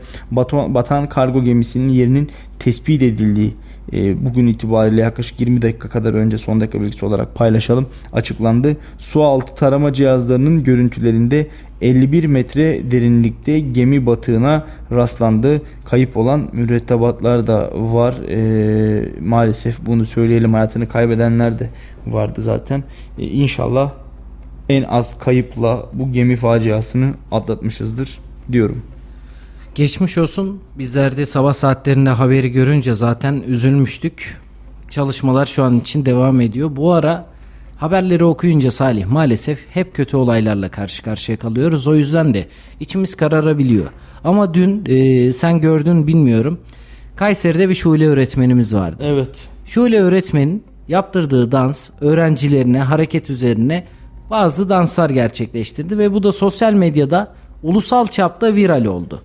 batan 0.53 1.09
kargo 1.09 1.43
gemisinin 1.43 1.89
yerinin 1.89 2.31
tespit 2.59 3.03
edildiği 3.03 3.55
e, 3.93 4.25
bugün 4.25 4.47
itibariyle 4.47 5.01
yaklaşık 5.01 5.41
20 5.41 5.63
dakika 5.63 5.89
kadar 5.89 6.15
önce 6.15 6.39
son 6.39 6.61
dakika 6.61 6.81
bilgisi 6.81 7.07
olarak 7.07 7.35
paylaşalım 7.35 7.87
açıklandı. 8.13 8.77
Su 8.99 9.23
altı 9.23 9.55
tarama 9.55 9.93
cihazlarının 9.93 10.65
görüntülerinde 10.65 11.47
51 11.81 12.25
metre 12.25 12.91
derinlikte 12.91 13.61
gemi 13.61 14.07
batığına 14.07 14.67
rastlandı. 14.93 15.63
Kayıp 15.85 16.17
olan 16.17 16.49
mürettebatlar 16.53 17.47
da 17.47 17.71
var. 17.75 18.15
E, 18.29 19.09
maalesef 19.21 19.87
bunu 19.87 20.05
söyleyelim 20.05 20.55
hayatını 20.55 20.89
kaybedenler 20.89 21.59
de 21.59 21.71
vardı 22.07 22.43
zaten. 22.43 22.85
E, 23.19 23.25
inşallah 23.25 23.93
en 24.68 24.83
az 24.83 25.18
kayıpla 25.18 25.87
bu 25.92 26.12
gemi 26.12 26.37
faciasını 26.37 27.14
atlatmışızdır 27.33 28.18
diyorum. 28.52 28.83
Geçmiş 29.74 30.18
olsun. 30.18 30.61
Bizler 30.78 31.16
de 31.16 31.26
sabah 31.26 31.52
saatlerinde 31.52 32.11
haberi 32.11 32.52
görünce 32.52 32.94
zaten 32.94 33.42
üzülmüştük. 33.46 34.37
Çalışmalar 34.90 35.46
şu 35.46 35.64
an 35.64 35.81
için 35.81 36.07
devam 36.07 36.40
ediyor. 36.40 36.76
Bu 36.76 36.92
ara 36.92 37.26
haberleri 37.76 38.24
okuyunca 38.24 38.70
Salih 38.70 39.07
maalesef 39.07 39.64
hep 39.70 39.94
kötü 39.94 40.16
olaylarla 40.16 40.68
karşı 40.68 41.02
karşıya 41.02 41.38
kalıyoruz. 41.38 41.88
O 41.88 41.94
yüzden 41.94 42.35
de 42.35 42.46
içimiz 42.81 43.14
kararabiliyor. 43.14 43.87
Ama 44.24 44.54
dün 44.54 44.85
e, 44.87 45.33
sen 45.33 45.61
gördün 45.61 46.07
bilmiyorum. 46.07 46.61
Kayseri'de 47.16 47.68
bir 47.68 47.74
şule 47.74 48.07
öğretmenimiz 48.07 48.74
vardı. 48.74 49.04
Evet. 49.07 49.48
Şule 49.66 50.00
öğretmenin 50.00 50.64
yaptırdığı 50.88 51.52
dans 51.52 51.90
öğrencilerine 52.00 52.78
hareket 52.78 53.31
üzerine 53.31 53.85
bazı 54.31 54.69
danslar 54.69 55.11
gerçekleştirdi 55.11 55.99
ve 55.99 56.12
bu 56.12 56.23
da 56.23 56.33
sosyal 56.33 56.73
medyada 56.73 57.33
ulusal 57.62 58.07
çapta 58.07 58.55
viral 58.55 58.85
oldu. 58.85 59.23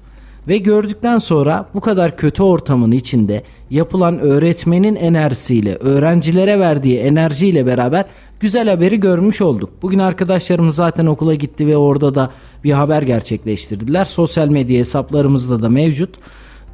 Ve 0.48 0.58
gördükten 0.58 1.18
sonra 1.18 1.66
bu 1.74 1.82
kadar 1.82 2.18
kötü 2.18 2.44
ortamın 2.44 2.92
içinde 2.92 3.44
yapılan 3.70 4.20
öğretmenin 4.20 4.96
enerjisiyle, 4.96 5.76
öğrencilere 5.76 6.60
verdiği 6.60 7.00
enerjiyle 7.00 7.66
beraber 7.66 8.06
güzel 8.40 8.70
haberi 8.70 9.00
görmüş 9.00 9.42
olduk. 9.42 9.70
Bugün 9.82 10.00
arkadaşlarımız 10.00 10.76
zaten 10.76 11.06
okula 11.06 11.36
gitti 11.36 11.68
ve 11.68 11.78
orada 11.78 12.16
da 12.16 12.32
bir 12.64 12.72
haber 12.72 13.02
gerçekleştirdiler. 13.02 14.06
Sosyal 14.06 14.48
medya 14.48 14.80
hesaplarımızda 14.80 15.62
da 15.62 15.70
mevcut. 15.70 16.10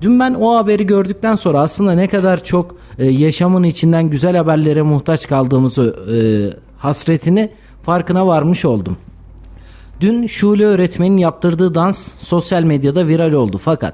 Dün 0.02 0.20
ben 0.20 0.34
o 0.34 0.56
haberi 0.56 0.88
gördükten 0.88 1.36
sonra 1.36 1.60
aslında 1.60 1.92
ne 1.92 2.08
kadar 2.08 2.44
çok 2.44 2.76
e, 2.98 3.06
yaşamın 3.06 3.64
içinden 3.64 4.10
güzel 4.10 4.38
haberlere 4.38 4.82
muhtaç 4.82 5.28
kaldığımızı 5.28 5.96
e, 6.14 6.18
hasretini 6.78 7.50
farkına 7.90 8.28
varmış 8.28 8.66
oldum. 8.66 8.98
Dün 10.02 10.28
Şule 10.28 10.66
öğretmenin 10.66 11.18
yaptırdığı 11.18 11.76
dans 11.76 12.12
sosyal 12.20 12.64
medyada 12.64 13.08
viral 13.08 13.34
oldu 13.34 13.58
fakat 13.58 13.94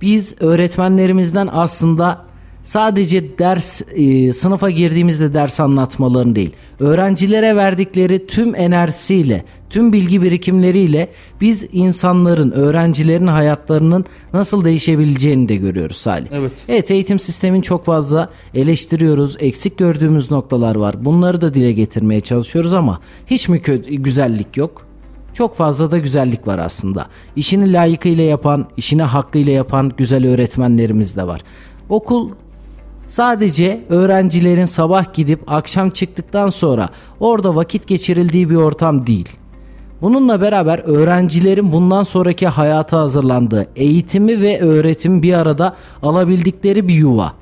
biz 0.00 0.42
öğretmenlerimizden 0.42 1.48
aslında 1.52 2.23
sadece 2.64 3.38
ders 3.38 3.82
e, 3.94 4.32
sınıfa 4.32 4.70
girdiğimizde 4.70 5.34
ders 5.34 5.60
anlatmalarını 5.60 6.36
değil 6.36 6.52
öğrencilere 6.80 7.56
verdikleri 7.56 8.26
tüm 8.26 8.54
enerjisiyle 8.54 9.44
tüm 9.70 9.92
bilgi 9.92 10.22
birikimleriyle 10.22 11.08
biz 11.40 11.66
insanların 11.72 12.50
öğrencilerin 12.50 13.26
hayatlarının 13.26 14.04
nasıl 14.32 14.64
değişebileceğini 14.64 15.48
de 15.48 15.56
görüyoruz 15.56 15.96
Salih. 15.96 16.28
Evet. 16.32 16.52
Evet 16.68 16.90
eğitim 16.90 17.18
sistemin 17.18 17.60
çok 17.60 17.84
fazla 17.84 18.30
eleştiriyoruz 18.54 19.36
eksik 19.40 19.78
gördüğümüz 19.78 20.30
noktalar 20.30 20.76
var 20.76 21.04
bunları 21.04 21.40
da 21.40 21.54
dile 21.54 21.72
getirmeye 21.72 22.20
çalışıyoruz 22.20 22.74
ama 22.74 23.00
hiç 23.26 23.48
mi 23.48 23.62
kötü, 23.62 23.94
güzellik 23.94 24.56
yok? 24.56 24.86
Çok 25.34 25.56
fazla 25.56 25.90
da 25.90 25.98
güzellik 25.98 26.46
var 26.46 26.58
aslında. 26.58 27.06
İşini 27.36 27.72
layıkıyla 27.72 28.24
yapan, 28.24 28.66
işini 28.76 29.02
hakkıyla 29.02 29.52
yapan 29.52 29.92
güzel 29.96 30.26
öğretmenlerimiz 30.26 31.16
de 31.16 31.26
var. 31.26 31.40
Okul 31.88 32.30
sadece 33.06 33.84
öğrencilerin 33.88 34.64
sabah 34.64 35.14
gidip 35.14 35.52
akşam 35.52 35.90
çıktıktan 35.90 36.50
sonra 36.50 36.88
orada 37.20 37.56
vakit 37.56 37.86
geçirildiği 37.86 38.50
bir 38.50 38.56
ortam 38.56 39.06
değil. 39.06 39.28
Bununla 40.02 40.40
beraber 40.40 40.78
öğrencilerin 40.78 41.72
bundan 41.72 42.02
sonraki 42.02 42.48
hayata 42.48 42.98
hazırlandığı 42.98 43.66
eğitimi 43.76 44.40
ve 44.40 44.60
öğretim 44.60 45.22
bir 45.22 45.34
arada 45.34 45.76
alabildikleri 46.02 46.88
bir 46.88 46.94
yuva. 46.94 47.32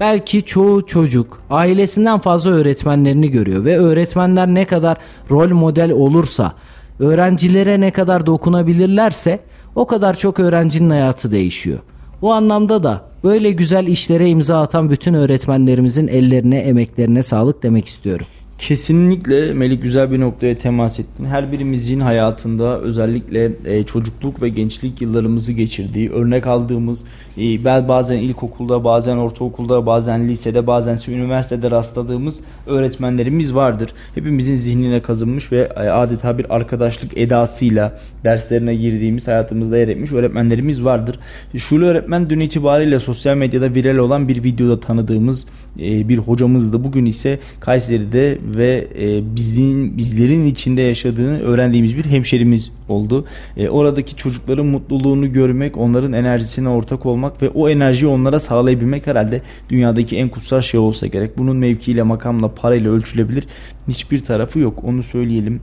Belki 0.00 0.42
çoğu 0.42 0.86
çocuk 0.86 1.38
ailesinden 1.50 2.18
fazla 2.18 2.50
öğretmenlerini 2.50 3.30
görüyor 3.30 3.64
ve 3.64 3.78
öğretmenler 3.78 4.46
ne 4.46 4.64
kadar 4.64 4.96
rol 5.30 5.50
model 5.50 5.90
olursa, 5.90 6.52
öğrencilere 6.98 7.80
ne 7.80 7.90
kadar 7.90 8.26
dokunabilirlerse 8.26 9.40
o 9.74 9.86
kadar 9.86 10.14
çok 10.14 10.40
öğrencinin 10.40 10.90
hayatı 10.90 11.30
değişiyor. 11.30 11.78
Bu 12.22 12.32
anlamda 12.32 12.82
da 12.82 13.04
böyle 13.24 13.50
güzel 13.50 13.86
işlere 13.86 14.28
imza 14.28 14.60
atan 14.60 14.90
bütün 14.90 15.14
öğretmenlerimizin 15.14 16.08
ellerine, 16.08 16.58
emeklerine 16.58 17.22
sağlık 17.22 17.62
demek 17.62 17.86
istiyorum. 17.86 18.26
Kesinlikle 18.58 19.54
Melik 19.54 19.82
güzel 19.82 20.10
bir 20.10 20.20
noktaya 20.20 20.58
temas 20.58 21.00
ettin. 21.00 21.24
Her 21.24 21.52
birimizin 21.52 22.00
hayatında 22.00 22.80
özellikle 22.80 23.52
e, 23.64 23.82
çocukluk 23.82 24.42
ve 24.42 24.48
gençlik 24.48 25.00
yıllarımızı 25.00 25.52
geçirdiği, 25.52 26.10
örnek 26.10 26.46
aldığımız 26.46 27.04
e, 27.38 27.64
bazen 27.64 28.18
ilkokulda, 28.18 28.84
bazen 28.84 29.16
ortaokulda, 29.16 29.86
bazen 29.86 30.28
lisede, 30.28 30.66
bazen 30.66 30.98
üniversitede 31.08 31.70
rastladığımız 31.70 32.40
öğretmenlerimiz 32.66 33.54
vardır. 33.54 33.90
Hepimizin 34.14 34.54
zihnine 34.54 35.00
kazınmış 35.00 35.52
ve 35.52 35.68
e, 35.76 35.80
adeta 35.80 36.38
bir 36.38 36.54
arkadaşlık 36.54 37.18
edasıyla 37.18 37.98
derslerine 38.24 38.74
girdiğimiz, 38.74 39.28
hayatımızda 39.28 39.78
yer 39.78 39.88
etmiş 39.88 40.12
öğretmenlerimiz 40.12 40.84
vardır. 40.84 41.18
Şule 41.56 41.84
öğretmen 41.84 42.30
dün 42.30 42.40
itibariyle 42.40 43.00
sosyal 43.00 43.36
medyada 43.36 43.74
viral 43.74 43.96
olan 43.96 44.28
bir 44.28 44.44
videoda 44.44 44.80
tanıdığımız 44.80 45.46
bir 45.76 46.18
hocamızdı. 46.18 46.84
Bugün 46.84 47.06
ise 47.06 47.38
Kayseri'de 47.60 48.38
ve 48.44 48.88
e, 48.98 49.36
bizim 49.36 49.98
bizlerin 49.98 50.46
içinde 50.46 50.82
yaşadığını 50.82 51.40
öğrendiğimiz 51.40 51.96
bir 51.96 52.04
hemşerimiz 52.04 52.70
oldu. 52.88 53.24
E, 53.56 53.68
oradaki 53.68 54.16
çocukların 54.16 54.66
mutluluğunu 54.66 55.32
görmek, 55.32 55.76
onların 55.76 56.12
enerjisine 56.12 56.68
ortak 56.68 57.06
olmak 57.06 57.42
ve 57.42 57.48
o 57.48 57.68
enerjiyi 57.68 58.12
onlara 58.12 58.38
sağlayabilmek 58.38 59.06
herhalde 59.06 59.42
dünyadaki 59.70 60.16
en 60.16 60.28
kutsal 60.28 60.60
şey 60.60 60.80
olsa 60.80 61.06
gerek. 61.06 61.38
Bunun 61.38 61.56
mevkiyle, 61.56 62.02
makamla, 62.02 62.54
parayla 62.54 62.90
ölçülebilir 62.90 63.44
hiçbir 63.88 64.22
tarafı 64.22 64.58
yok. 64.58 64.84
Onu 64.84 65.02
söyleyelim. 65.02 65.60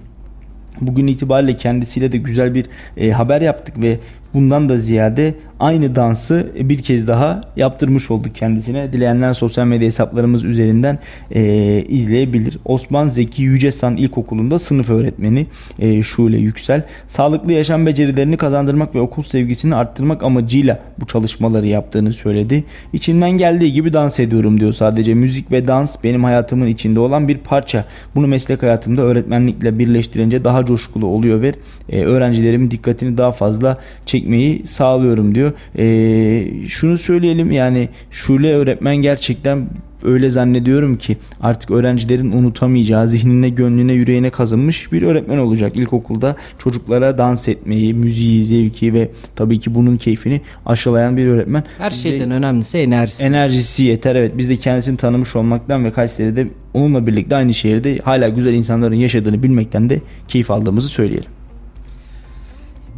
Bugün 0.82 1.08
itibariyle 1.08 1.58
kendisiyle 1.58 2.12
de 2.12 2.18
güzel 2.18 2.56
bir 2.56 2.66
e, 2.98 3.12
haber 3.12 3.42
yaptık 3.42 3.82
ve 3.82 3.98
bundan 4.34 4.70
da 4.70 4.78
ziyade 4.78 5.34
aynı 5.60 5.96
dansı 5.96 6.48
bir 6.56 6.78
kez 6.78 7.08
daha 7.08 7.42
yaptırmış 7.56 8.12
olduk 8.12 8.36
kendisine. 8.36 8.94
Dileyenler 8.94 9.34
sosyal 9.34 9.66
medya 9.66 9.88
hesaplarımız 9.88 10.44
üzerinden 10.44 11.00
e, 11.32 11.84
izleyebilir. 11.90 12.58
Osman 12.66 13.08
Zeki 13.08 13.44
Yücesan 13.44 13.98
İlkokulu'nda 13.98 14.60
sınıf 14.60 14.90
öğretmeni 14.90 15.46
e, 15.80 16.04
Şule 16.04 16.38
Yüksel. 16.38 16.84
Sağlıklı 17.08 17.54
yaşam 17.54 17.86
becerilerini 17.86 18.38
kazandırmak 18.38 18.96
ve 18.96 19.00
okul 19.00 19.24
sevgisini 19.24 19.76
arttırmak 19.76 20.24
amacıyla 20.24 20.80
bu 21.00 21.06
çalışmaları 21.06 21.68
yaptığını 21.68 22.14
söyledi. 22.14 22.64
İçinden 22.94 23.32
geldiği 23.32 23.74
gibi 23.74 23.94
dans 23.94 24.20
ediyorum 24.20 24.60
diyor 24.60 24.74
sadece. 24.74 25.14
Müzik 25.14 25.52
ve 25.52 25.68
dans 25.68 26.04
benim 26.04 26.24
hayatımın 26.24 26.68
içinde 26.68 27.00
olan 27.00 27.28
bir 27.28 27.38
parça. 27.38 27.86
Bunu 28.16 28.28
meslek 28.28 28.64
hayatımda 28.64 29.02
öğretmenlikle 29.02 29.80
birleştirince 29.80 30.44
daha 30.44 30.68
coşkulu 30.72 31.06
oluyor 31.06 31.42
ve 31.42 31.54
e, 31.90 32.04
öğrencilerimin 32.04 32.72
dikkatini 32.72 33.18
daha 33.18 33.32
fazla 33.32 33.78
çekmeyi 34.06 34.68
sağlıyorum 34.68 35.36
diyor. 35.36 35.54
E, 35.78 36.68
şunu 36.68 36.98
söyleyelim 36.98 37.52
yani 37.52 37.90
Şule 38.12 38.54
öğretmen 38.54 38.96
gerçekten 38.96 39.68
öyle 40.04 40.30
zannediyorum 40.30 40.98
ki 40.98 41.18
artık 41.42 41.72
öğrencilerin 41.72 42.32
unutamayacağı, 42.32 43.08
zihnine, 43.08 43.50
gönlüne, 43.50 43.94
yüreğine 43.94 44.30
kazınmış 44.30 44.92
bir 44.92 45.02
öğretmen 45.02 45.38
olacak. 45.38 45.76
İlkokulda 45.76 46.36
çocuklara 46.58 47.18
dans 47.18 47.48
etmeyi, 47.48 47.94
müziği, 47.94 48.44
zevki 48.44 48.94
ve 48.94 49.12
tabii 49.36 49.60
ki 49.60 49.76
bunun 49.76 49.98
keyfini 49.98 50.42
aşılayan 50.66 51.18
bir 51.18 51.28
öğretmen. 51.28 51.64
Her 51.78 51.92
şeyden 51.92 52.32
önemlisi 52.32 52.78
enerjisi. 52.78 53.24
Enerjisi 53.24 53.84
yeter 53.84 54.16
evet. 54.16 54.32
Biz 54.38 54.50
de 54.50 54.58
kendisini 54.58 54.98
tanımış 54.98 55.36
olmaktan 55.36 55.86
ve 55.86 55.92
Kayseri'de 55.92 56.48
onunla 56.74 57.08
birlikte 57.08 57.36
aynı 57.36 57.54
şehirde 57.54 57.98
hala 57.98 58.30
güzel 58.30 58.54
insanların 58.54 58.96
yaşadığını 58.96 59.44
bilmekten 59.44 59.90
de 59.90 60.02
keyif 60.28 60.52
aldığımızı 60.52 60.90
söyleyelim. 60.90 61.30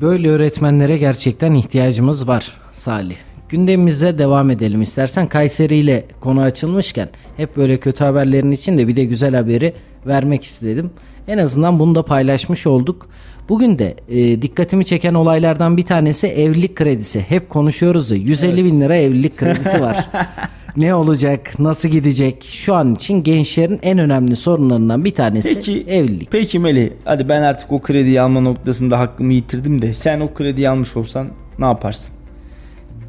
Böyle 0.01 0.29
öğretmenlere 0.29 0.97
gerçekten 0.97 1.53
ihtiyacımız 1.53 2.27
var 2.27 2.51
Salih. 2.73 3.15
Gündemimize 3.49 4.17
devam 4.17 4.49
edelim 4.49 4.82
istersen. 4.82 5.27
Kayseri 5.27 5.75
ile 5.75 6.06
konu 6.19 6.41
açılmışken 6.41 7.10
hep 7.38 7.58
böyle 7.58 7.77
kötü 7.77 8.03
haberlerin 8.03 8.51
için 8.51 8.77
de 8.77 8.88
bir 8.88 8.95
de 8.95 9.06
güzel 9.06 9.36
haberi 9.36 9.73
vermek 10.08 10.43
istedim. 10.43 10.91
En 11.27 11.38
azından 11.38 11.79
bunu 11.79 11.95
da 11.95 12.06
paylaşmış 12.06 12.67
olduk. 12.67 13.08
Bugün 13.49 13.79
de 13.79 13.95
e, 14.10 14.41
dikkatimi 14.41 14.86
çeken 14.86 15.13
olaylardan 15.13 15.77
bir 15.77 15.84
tanesi 15.84 16.27
evlilik 16.27 16.75
kredisi. 16.75 17.19
Hep 17.19 17.49
konuşuyoruz 17.49 18.12
ya 18.12 18.17
150 18.17 18.53
evet. 18.53 18.71
bin 18.71 18.82
lira 18.82 18.95
evlilik 18.95 19.38
kredisi 19.38 19.82
var. 19.82 20.10
ne 20.77 20.95
olacak, 20.95 21.60
nasıl 21.60 21.89
gidecek? 21.89 22.43
Şu 22.43 22.75
an 22.75 22.95
için 22.95 23.23
gençlerin 23.23 23.79
en 23.84 23.97
önemli 23.97 24.36
sorunlarından 24.36 25.06
bir 25.06 25.12
tanesi 25.12 25.56
peki, 25.56 25.86
evlilik. 25.88 26.32
Peki 26.32 26.60
Meli, 26.60 26.93
hadi 27.06 27.29
ben 27.29 27.41
artık 27.41 27.71
o 27.71 27.82
krediyi 27.82 28.21
alma 28.21 28.41
noktasında 28.41 28.99
hakkımı 28.99 29.34
yitirdim 29.34 29.82
de 29.82 29.93
sen 29.93 30.19
o 30.19 30.34
krediyi 30.34 30.69
almış 30.69 30.97
olsan 30.97 31.27
ne 31.60 31.65
yaparsın? 31.65 32.15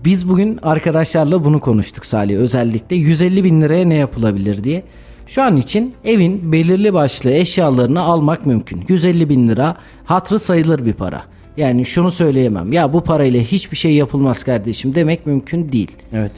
Biz 0.05 0.29
bugün 0.29 0.59
arkadaşlarla 0.63 1.45
bunu 1.45 1.61
konuştuk 1.61 2.07
Salih 2.07 2.37
özellikle 2.37 2.97
150 2.97 3.45
bin 3.45 3.63
liraya 3.63 3.85
ne 3.85 3.95
yapılabilir 3.95 4.65
diye. 4.65 4.83
Şu 5.27 5.43
an 5.43 5.57
için 5.57 5.95
evin 6.05 6.53
belirli 6.53 6.95
başlı 6.95 7.31
eşyalarını 7.31 8.01
almak 8.01 8.47
mümkün. 8.47 8.85
150 8.89 9.29
bin 9.29 9.49
lira 9.49 9.77
hatrı 10.05 10.39
sayılır 10.39 10.87
bir 10.87 10.93
para. 10.93 11.23
Yani 11.57 11.85
şunu 11.85 12.11
söyleyemem 12.11 12.73
ya 12.73 12.93
bu 12.93 13.05
parayla 13.05 13.41
hiçbir 13.41 13.77
şey 13.77 13.95
yapılmaz 13.95 14.45
kardeşim 14.45 14.95
demek 14.95 15.27
mümkün 15.27 15.73
değil. 15.73 15.93
Evet. 16.13 16.33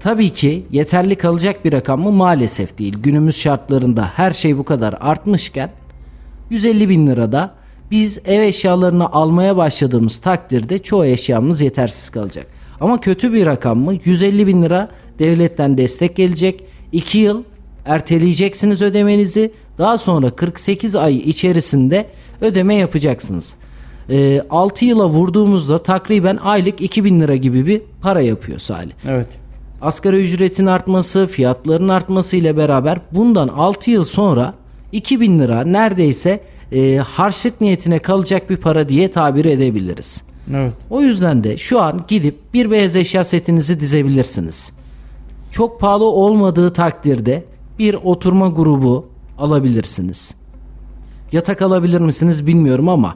Tabii 0.00 0.30
ki 0.30 0.64
yeterli 0.70 1.16
kalacak 1.16 1.64
bir 1.64 1.72
rakam 1.72 2.00
mı 2.00 2.12
maalesef 2.12 2.78
değil. 2.78 2.94
Günümüz 3.02 3.36
şartlarında 3.36 4.10
her 4.14 4.32
şey 4.32 4.58
bu 4.58 4.64
kadar 4.64 4.96
artmışken 5.00 5.70
150 6.50 6.88
bin 6.88 7.06
lirada 7.06 7.54
biz 7.90 8.18
ev 8.24 8.40
eşyalarını 8.40 9.12
almaya 9.12 9.56
başladığımız 9.56 10.18
takdirde 10.18 10.78
çoğu 10.78 11.04
eşyamız 11.04 11.60
yetersiz 11.60 12.10
kalacak. 12.10 12.46
Ama 12.80 13.00
kötü 13.00 13.32
bir 13.32 13.46
rakam 13.46 13.78
mı? 13.78 13.94
150 14.04 14.46
bin 14.46 14.62
lira 14.62 14.88
devletten 15.18 15.78
destek 15.78 16.16
gelecek. 16.16 16.64
2 16.92 17.18
yıl 17.18 17.42
erteleyeceksiniz 17.84 18.82
ödemenizi. 18.82 19.50
Daha 19.78 19.98
sonra 19.98 20.30
48 20.30 20.96
ay 20.96 21.16
içerisinde 21.16 22.06
ödeme 22.40 22.74
yapacaksınız. 22.74 23.54
E, 24.10 24.42
6 24.50 24.84
yıla 24.84 25.08
vurduğumuzda 25.08 25.82
takriben 25.82 26.36
aylık 26.36 26.80
2000 26.80 27.20
lira 27.20 27.36
gibi 27.36 27.66
bir 27.66 27.82
para 28.02 28.20
yapıyor 28.20 28.58
Salih. 28.58 28.92
Evet. 29.08 29.26
Asgari 29.82 30.22
ücretin 30.24 30.66
artması, 30.66 31.26
fiyatların 31.26 31.88
artması 31.88 32.36
ile 32.36 32.56
beraber 32.56 33.00
bundan 33.12 33.48
6 33.48 33.90
yıl 33.90 34.04
sonra 34.04 34.54
2000 34.92 35.40
lira 35.40 35.64
neredeyse 35.64 36.40
e, 36.72 36.96
harçlık 36.96 37.60
niyetine 37.60 37.98
kalacak 37.98 38.50
bir 38.50 38.56
para 38.56 38.88
diye 38.88 39.10
tabir 39.10 39.44
edebiliriz. 39.44 40.22
Evet. 40.54 40.72
O 40.90 41.00
yüzden 41.00 41.44
de 41.44 41.56
şu 41.56 41.80
an 41.82 42.00
gidip 42.08 42.54
bir 42.54 42.70
beyaz 42.70 42.96
eşya 42.96 43.24
setinizi 43.24 43.80
dizebilirsiniz. 43.80 44.72
Çok 45.50 45.80
pahalı 45.80 46.04
olmadığı 46.04 46.72
takdirde 46.72 47.44
bir 47.78 47.94
oturma 47.94 48.48
grubu 48.48 49.08
alabilirsiniz. 49.38 50.34
Yatak 51.32 51.62
alabilir 51.62 52.00
misiniz 52.00 52.46
bilmiyorum 52.46 52.88
ama 52.88 53.14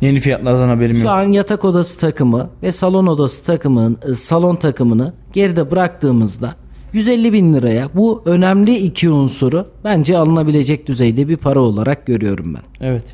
Yeni 0.00 0.20
fiyatlardan 0.20 0.68
haberim 0.68 0.96
şu 0.96 1.02
yok. 1.02 1.10
an 1.10 1.24
yatak 1.32 1.64
odası 1.64 1.98
takımı 2.00 2.50
ve 2.62 2.72
salon 2.72 3.06
odası 3.06 3.44
takımın 3.44 3.98
e, 4.10 4.14
salon 4.14 4.56
takımını 4.56 5.12
geride 5.32 5.70
bıraktığımızda 5.70 6.54
150 6.92 7.32
bin 7.32 7.54
liraya 7.54 7.88
bu 7.94 8.22
önemli 8.24 8.76
iki 8.76 9.10
unsuru 9.10 9.66
bence 9.84 10.18
alınabilecek 10.18 10.86
düzeyde 10.86 11.28
bir 11.28 11.36
para 11.36 11.60
olarak 11.60 12.06
görüyorum 12.06 12.54
ben. 12.54 12.86
Evet. 12.86 13.04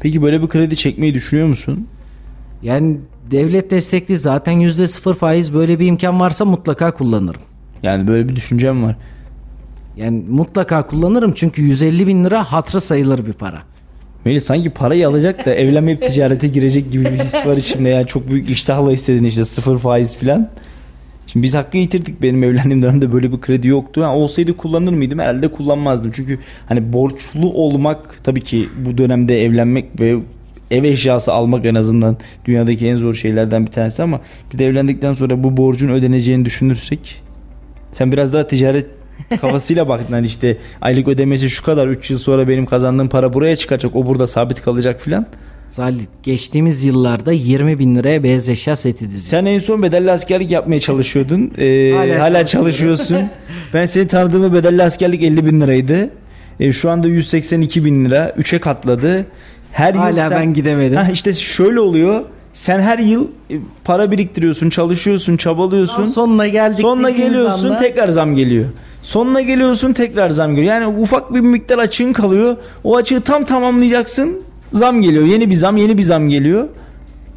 Peki 0.00 0.22
böyle 0.22 0.42
bir 0.42 0.48
kredi 0.48 0.76
çekmeyi 0.76 1.14
düşünüyor 1.14 1.46
musun? 1.48 1.86
Yani 2.62 2.96
devlet 3.30 3.70
destekli 3.70 4.18
zaten 4.18 4.54
%0 4.54 5.14
faiz 5.14 5.54
böyle 5.54 5.80
bir 5.80 5.86
imkan 5.86 6.20
varsa 6.20 6.44
mutlaka 6.44 6.94
kullanırım. 6.94 7.42
Yani 7.82 8.08
böyle 8.08 8.28
bir 8.28 8.36
düşüncem 8.36 8.82
var. 8.82 8.96
Yani 9.96 10.24
mutlaka 10.28 10.86
kullanırım 10.86 11.32
çünkü 11.34 11.62
150 11.62 12.06
bin 12.06 12.24
lira 12.24 12.44
hatırı 12.44 12.80
sayılır 12.80 13.26
bir 13.26 13.32
para. 13.32 13.62
Melih 14.24 14.40
sanki 14.40 14.70
parayı 14.70 15.08
alacak 15.08 15.46
da 15.46 15.54
evlenmeyip 15.54 16.02
ticarete 16.08 16.48
girecek 16.48 16.92
gibi 16.92 17.04
bir 17.04 17.18
his 17.18 17.46
var 17.46 17.56
içimde. 17.56 17.88
Yani 17.88 18.06
çok 18.06 18.28
büyük 18.28 18.50
iştahla 18.50 18.92
istedin 18.92 19.24
işte 19.24 19.44
sıfır 19.44 19.78
faiz 19.78 20.16
filan. 20.16 20.48
Şimdi 21.26 21.44
biz 21.44 21.54
hakkı 21.54 21.78
yitirdik. 21.78 22.22
Benim 22.22 22.44
evlendiğim 22.44 22.82
dönemde 22.82 23.12
böyle 23.12 23.32
bir 23.32 23.40
kredi 23.40 23.68
yoktu. 23.68 24.04
Ha, 24.04 24.16
olsaydı 24.16 24.56
kullanır 24.56 24.92
mıydım? 24.92 25.18
Herhalde 25.18 25.48
kullanmazdım. 25.48 26.10
Çünkü 26.14 26.38
hani 26.66 26.92
borçlu 26.92 27.52
olmak 27.52 28.24
tabii 28.24 28.40
ki 28.40 28.68
bu 28.86 28.98
dönemde 28.98 29.42
evlenmek 29.42 30.00
ve 30.00 30.18
ev 30.72 30.84
eşyası 30.84 31.32
almak 31.32 31.66
en 31.66 31.74
azından 31.74 32.16
dünyadaki 32.44 32.86
en 32.86 32.96
zor 32.96 33.14
şeylerden 33.14 33.66
bir 33.66 33.70
tanesi 33.70 34.02
ama 34.02 34.20
bir 34.52 34.58
de 34.58 34.66
evlendikten 34.66 35.12
sonra 35.12 35.44
bu 35.44 35.56
borcun 35.56 35.88
ödeneceğini 35.88 36.44
düşünürsek 36.44 37.22
sen 37.92 38.12
biraz 38.12 38.32
daha 38.32 38.46
ticaret 38.46 38.86
kafasıyla 39.40 39.88
baktın 39.88 40.12
hani 40.12 40.26
işte 40.26 40.56
aylık 40.80 41.08
ödemesi 41.08 41.50
şu 41.50 41.64
kadar 41.64 41.88
3 41.88 42.10
yıl 42.10 42.18
sonra 42.18 42.48
benim 42.48 42.66
kazandığım 42.66 43.08
para 43.08 43.32
buraya 43.32 43.56
çıkacak 43.56 43.96
o 43.96 44.06
burada 44.06 44.26
sabit 44.26 44.62
kalacak 44.62 45.00
filan. 45.00 45.26
Salih 45.70 46.02
geçtiğimiz 46.22 46.84
yıllarda 46.84 47.32
20 47.32 47.78
bin 47.78 47.96
liraya 47.96 48.22
beyaz 48.22 48.48
eşya 48.48 48.76
seti 48.76 49.10
dizi. 49.10 49.28
Sen 49.28 49.44
en 49.44 49.58
son 49.58 49.82
bedelli 49.82 50.10
askerlik 50.12 50.50
yapmaya 50.50 50.80
çalışıyordun. 50.80 51.52
Ee, 51.58 51.92
Hala 51.96 52.20
hala, 52.20 52.46
çalışıyorsun. 52.46 53.18
ben 53.74 53.86
seni 53.86 54.06
tanıdığımda 54.06 54.52
bedelli 54.52 54.82
askerlik 54.82 55.22
50 55.22 55.46
bin 55.46 55.60
liraydı. 55.60 56.10
Ee, 56.60 56.72
şu 56.72 56.90
anda 56.90 57.08
182 57.08 57.84
bin 57.84 58.04
lira. 58.04 58.34
3'e 58.38 58.58
katladı. 58.58 59.26
Her 59.72 59.94
yıl 59.94 60.00
Hala 60.00 60.28
sen... 60.28 60.30
ben 60.30 60.54
gidemedim. 60.54 60.96
Ha, 60.96 61.08
işte 61.12 61.32
şöyle 61.32 61.80
oluyor. 61.80 62.24
Sen 62.52 62.80
her 62.80 62.98
yıl 62.98 63.26
e, 63.50 63.54
para 63.84 64.10
biriktiriyorsun, 64.10 64.70
çalışıyorsun, 64.70 65.36
çabalıyorsun. 65.36 66.04
Sonuna 66.04 66.48
geldik. 66.48 66.80
Sonuna 66.80 67.10
geliyorsun 67.10 67.68
anda- 67.70 67.78
tekrar 67.78 68.08
zam 68.08 68.34
geliyor. 68.34 68.64
Sonuna 69.02 69.40
geliyorsun 69.40 69.92
tekrar 69.92 70.30
zam 70.30 70.54
geliyor. 70.54 70.74
Yani 70.74 71.00
ufak 71.00 71.34
bir 71.34 71.40
miktar 71.40 71.78
açığın 71.78 72.12
kalıyor. 72.12 72.56
O 72.84 72.96
açığı 72.96 73.20
tam 73.20 73.44
tamamlayacaksın. 73.44 74.42
Zam 74.72 75.02
geliyor. 75.02 75.24
Yeni 75.24 75.50
bir 75.50 75.54
zam, 75.54 75.76
yeni 75.76 75.98
bir 75.98 76.02
zam 76.02 76.28
geliyor. 76.28 76.68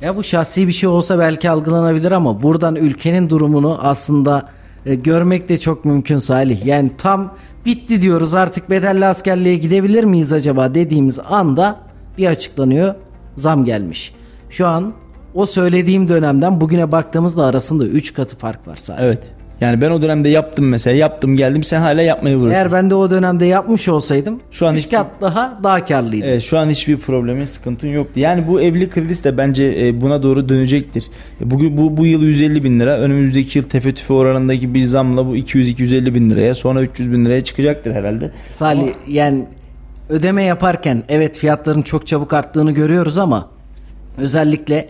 Ya 0.01 0.15
bu 0.15 0.23
şahsi 0.23 0.67
bir 0.67 0.73
şey 0.73 0.89
olsa 0.89 1.19
belki 1.19 1.49
algılanabilir 1.49 2.11
ama 2.11 2.43
buradan 2.43 2.75
ülkenin 2.75 3.29
durumunu 3.29 3.79
aslında 3.81 4.49
e, 4.85 4.95
görmek 4.95 5.49
de 5.49 5.57
çok 5.57 5.85
mümkün 5.85 6.17
Salih. 6.17 6.65
Yani 6.65 6.91
tam 6.97 7.33
bitti 7.65 8.01
diyoruz 8.01 8.35
artık 8.35 8.69
bedelli 8.69 9.05
askerliğe 9.05 9.55
gidebilir 9.55 10.03
miyiz 10.03 10.33
acaba 10.33 10.75
dediğimiz 10.75 11.19
anda 11.19 11.84
bir 12.17 12.27
açıklanıyor 12.27 12.95
zam 13.35 13.65
gelmiş. 13.65 14.13
Şu 14.49 14.67
an 14.67 14.93
o 15.33 15.45
söylediğim 15.45 16.09
dönemden 16.09 16.61
bugüne 16.61 16.91
baktığımızda 16.91 17.45
arasında 17.45 17.85
3 17.85 18.13
katı 18.13 18.37
fark 18.37 18.67
var 18.67 18.75
Salih. 18.75 18.99
Evet. 19.03 19.19
Yani 19.61 19.81
ben 19.81 19.91
o 19.91 20.01
dönemde 20.01 20.29
yaptım 20.29 20.69
mesela. 20.69 20.95
Yaptım 20.97 21.35
geldim. 21.37 21.63
Sen 21.63 21.81
hala 21.81 22.01
yapmaya 22.01 22.37
uğraşıyorsun. 22.37 22.55
Eğer 22.55 22.71
ben 22.71 22.89
de 22.89 22.95
o 22.95 23.09
dönemde 23.09 23.45
yapmış 23.45 23.87
olsaydım 23.89 24.39
Şu 24.51 24.67
an 24.67 24.75
3 24.75 24.79
hiç- 24.85 24.91
kat 24.91 25.07
daha 25.21 25.59
daha 25.63 25.85
karlıydım. 25.85 26.29
Evet, 26.29 26.41
şu 26.41 26.57
an 26.57 26.69
hiçbir 26.69 26.97
problemin 26.97 27.45
sıkıntın 27.45 27.87
yoktu. 27.87 28.19
Yani 28.19 28.47
bu 28.47 28.61
evlilik 28.61 28.93
kredisi 28.93 29.23
de 29.23 29.37
bence 29.37 29.75
e, 29.79 30.01
buna 30.01 30.23
doğru 30.23 30.49
dönecektir. 30.49 31.05
E, 31.41 31.51
Bugün 31.51 31.77
bu, 31.77 31.97
bu 31.97 32.05
yıl 32.05 32.23
150 32.23 32.63
bin 32.63 32.79
lira. 32.79 32.97
Önümüzdeki 32.97 33.59
yıl 33.59 33.65
tefe 33.65 33.93
tüfe 33.93 34.13
oranındaki 34.13 34.73
bir 34.73 34.83
zamla 34.83 35.27
bu 35.27 35.37
200-250 35.37 36.15
bin 36.15 36.29
liraya 36.29 36.53
sonra 36.53 36.81
300 36.81 37.11
bin 37.11 37.25
liraya 37.25 37.41
çıkacaktır 37.41 37.91
herhalde. 37.93 38.31
Salih 38.49 38.93
yani 39.07 39.45
ödeme 40.09 40.43
yaparken 40.43 41.03
evet 41.09 41.37
fiyatların 41.37 41.81
çok 41.81 42.07
çabuk 42.07 42.33
arttığını 42.33 42.71
görüyoruz 42.71 43.17
ama 43.17 43.49
özellikle 44.17 44.89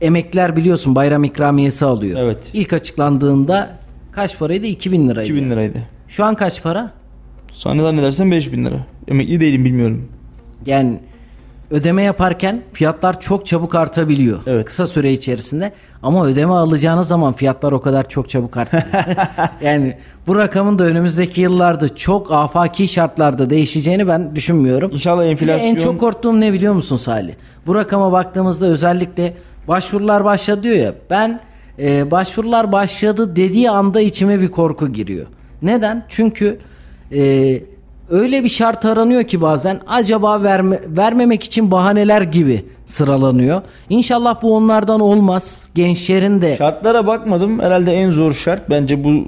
emekler 0.00 0.56
biliyorsun 0.56 0.94
bayram 0.94 1.24
ikramiyesi 1.24 1.84
alıyor. 1.84 2.20
Evet. 2.20 2.50
İlk 2.52 2.72
açıklandığında 2.72 3.78
kaç 4.12 4.38
paraydı? 4.38 4.66
2000 4.66 5.08
liraydı. 5.08 5.26
2000 5.32 5.50
liraydı. 5.50 5.78
Şu 6.08 6.24
an 6.24 6.34
kaç 6.34 6.62
para? 6.62 6.90
Sonra 7.52 7.82
zannedersen 7.82 8.30
5000 8.30 8.64
lira. 8.64 8.76
Emekli 9.08 9.40
değilim 9.40 9.64
bilmiyorum. 9.64 10.08
Yani 10.66 11.00
ödeme 11.74 12.02
yaparken 12.02 12.62
fiyatlar 12.72 13.20
çok 13.20 13.46
çabuk 13.46 13.74
artabiliyor. 13.74 14.38
Evet. 14.46 14.64
Kısa 14.64 14.86
süre 14.86 15.12
içerisinde. 15.12 15.72
Ama 16.02 16.26
ödeme 16.26 16.52
alacağınız 16.52 17.08
zaman 17.08 17.32
fiyatlar 17.32 17.72
o 17.72 17.80
kadar 17.80 18.08
çok 18.08 18.28
çabuk 18.28 18.56
artmıyor. 18.56 18.86
yani 19.62 19.96
bu 20.26 20.36
rakamın 20.36 20.78
da 20.78 20.84
önümüzdeki 20.84 21.40
yıllarda 21.40 21.96
çok 21.96 22.32
afaki 22.32 22.88
şartlarda 22.88 23.50
değişeceğini 23.50 24.08
ben 24.08 24.36
düşünmüyorum. 24.36 24.90
İnşallah 24.90 25.24
enflasyon 25.24 25.68
En 25.68 25.76
çok 25.76 26.00
korktuğum 26.00 26.40
ne 26.40 26.52
biliyor 26.52 26.74
musun 26.74 26.96
Salih? 26.96 27.34
Bu 27.66 27.74
rakama 27.74 28.12
baktığımızda 28.12 28.66
özellikle 28.66 29.34
başvurular 29.68 30.24
başladı 30.24 30.62
diyor 30.62 30.76
ya. 30.76 30.94
Ben 31.10 31.40
e, 31.78 32.10
başvurular 32.10 32.72
başladı 32.72 33.36
dediği 33.36 33.70
anda 33.70 34.00
içime 34.00 34.40
bir 34.40 34.50
korku 34.50 34.88
giriyor. 34.88 35.26
Neden? 35.62 36.04
Çünkü 36.08 36.58
e, 37.12 37.60
öyle 38.10 38.44
bir 38.44 38.48
şart 38.48 38.84
aranıyor 38.84 39.24
ki 39.24 39.40
bazen 39.40 39.80
acaba 39.86 40.42
verme, 40.42 40.80
vermemek 40.86 41.44
için 41.44 41.70
bahaneler 41.70 42.22
gibi 42.22 42.64
sıralanıyor. 42.86 43.62
İnşallah 43.88 44.42
bu 44.42 44.56
onlardan 44.56 45.00
olmaz. 45.00 45.62
Gençlerin 45.74 46.42
de 46.42 46.56
Şartlara 46.56 47.06
bakmadım. 47.06 47.60
Herhalde 47.60 47.92
en 47.92 48.10
zor 48.10 48.32
şart 48.32 48.70
bence 48.70 49.04
bu 49.04 49.26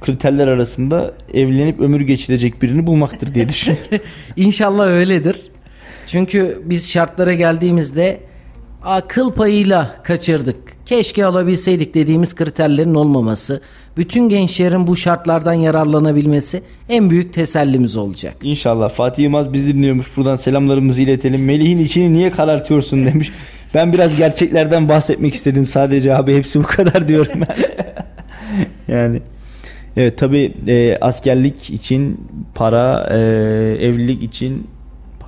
kriterler 0.00 0.48
arasında 0.48 1.12
evlenip 1.34 1.80
ömür 1.80 2.00
geçirecek 2.00 2.62
birini 2.62 2.86
bulmaktır 2.86 3.34
diye 3.34 3.48
düşünüyorum. 3.48 3.98
İnşallah 4.36 4.86
öyledir. 4.86 5.42
Çünkü 6.06 6.62
biz 6.64 6.90
şartlara 6.90 7.34
geldiğimizde 7.34 8.20
akıl 8.84 9.32
payıyla 9.32 9.94
kaçırdık. 10.02 10.56
Keşke 10.86 11.24
alabilseydik 11.24 11.94
dediğimiz 11.94 12.34
kriterlerin 12.34 12.94
olmaması, 12.94 13.60
bütün 13.96 14.28
gençlerin 14.28 14.86
bu 14.86 14.96
şartlardan 14.96 15.52
yararlanabilmesi 15.52 16.62
en 16.88 17.10
büyük 17.10 17.32
tesellimiz 17.32 17.96
olacak. 17.96 18.34
İnşallah 18.42 18.88
Fatih 18.88 19.24
Yılmaz 19.24 19.52
bizi 19.52 19.74
dinliyormuş. 19.74 20.06
Buradan 20.16 20.36
selamlarımızı 20.36 21.02
iletelim. 21.02 21.44
Melih'in 21.44 21.78
içini 21.78 22.12
niye 22.12 22.30
karartıyorsun 22.30 23.06
demiş. 23.06 23.32
Ben 23.74 23.92
biraz 23.92 24.16
gerçeklerden 24.16 24.88
bahsetmek 24.88 25.34
istedim 25.34 25.66
sadece 25.66 26.16
abi. 26.16 26.36
Hepsi 26.36 26.58
bu 26.58 26.66
kadar 26.66 27.08
diyorum 27.08 27.32
ben. 27.34 27.56
yani 28.94 29.22
evet 29.96 30.18
tabi 30.18 30.54
askerlik 31.00 31.70
için 31.70 32.20
para, 32.54 33.08
e, 33.10 33.16
evlilik 33.80 34.22
için 34.22 34.66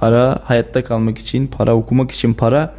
para, 0.00 0.40
hayatta 0.44 0.84
kalmak 0.84 1.18
için 1.18 1.46
para, 1.46 1.74
okumak 1.74 2.10
için 2.10 2.34
para. 2.34 2.74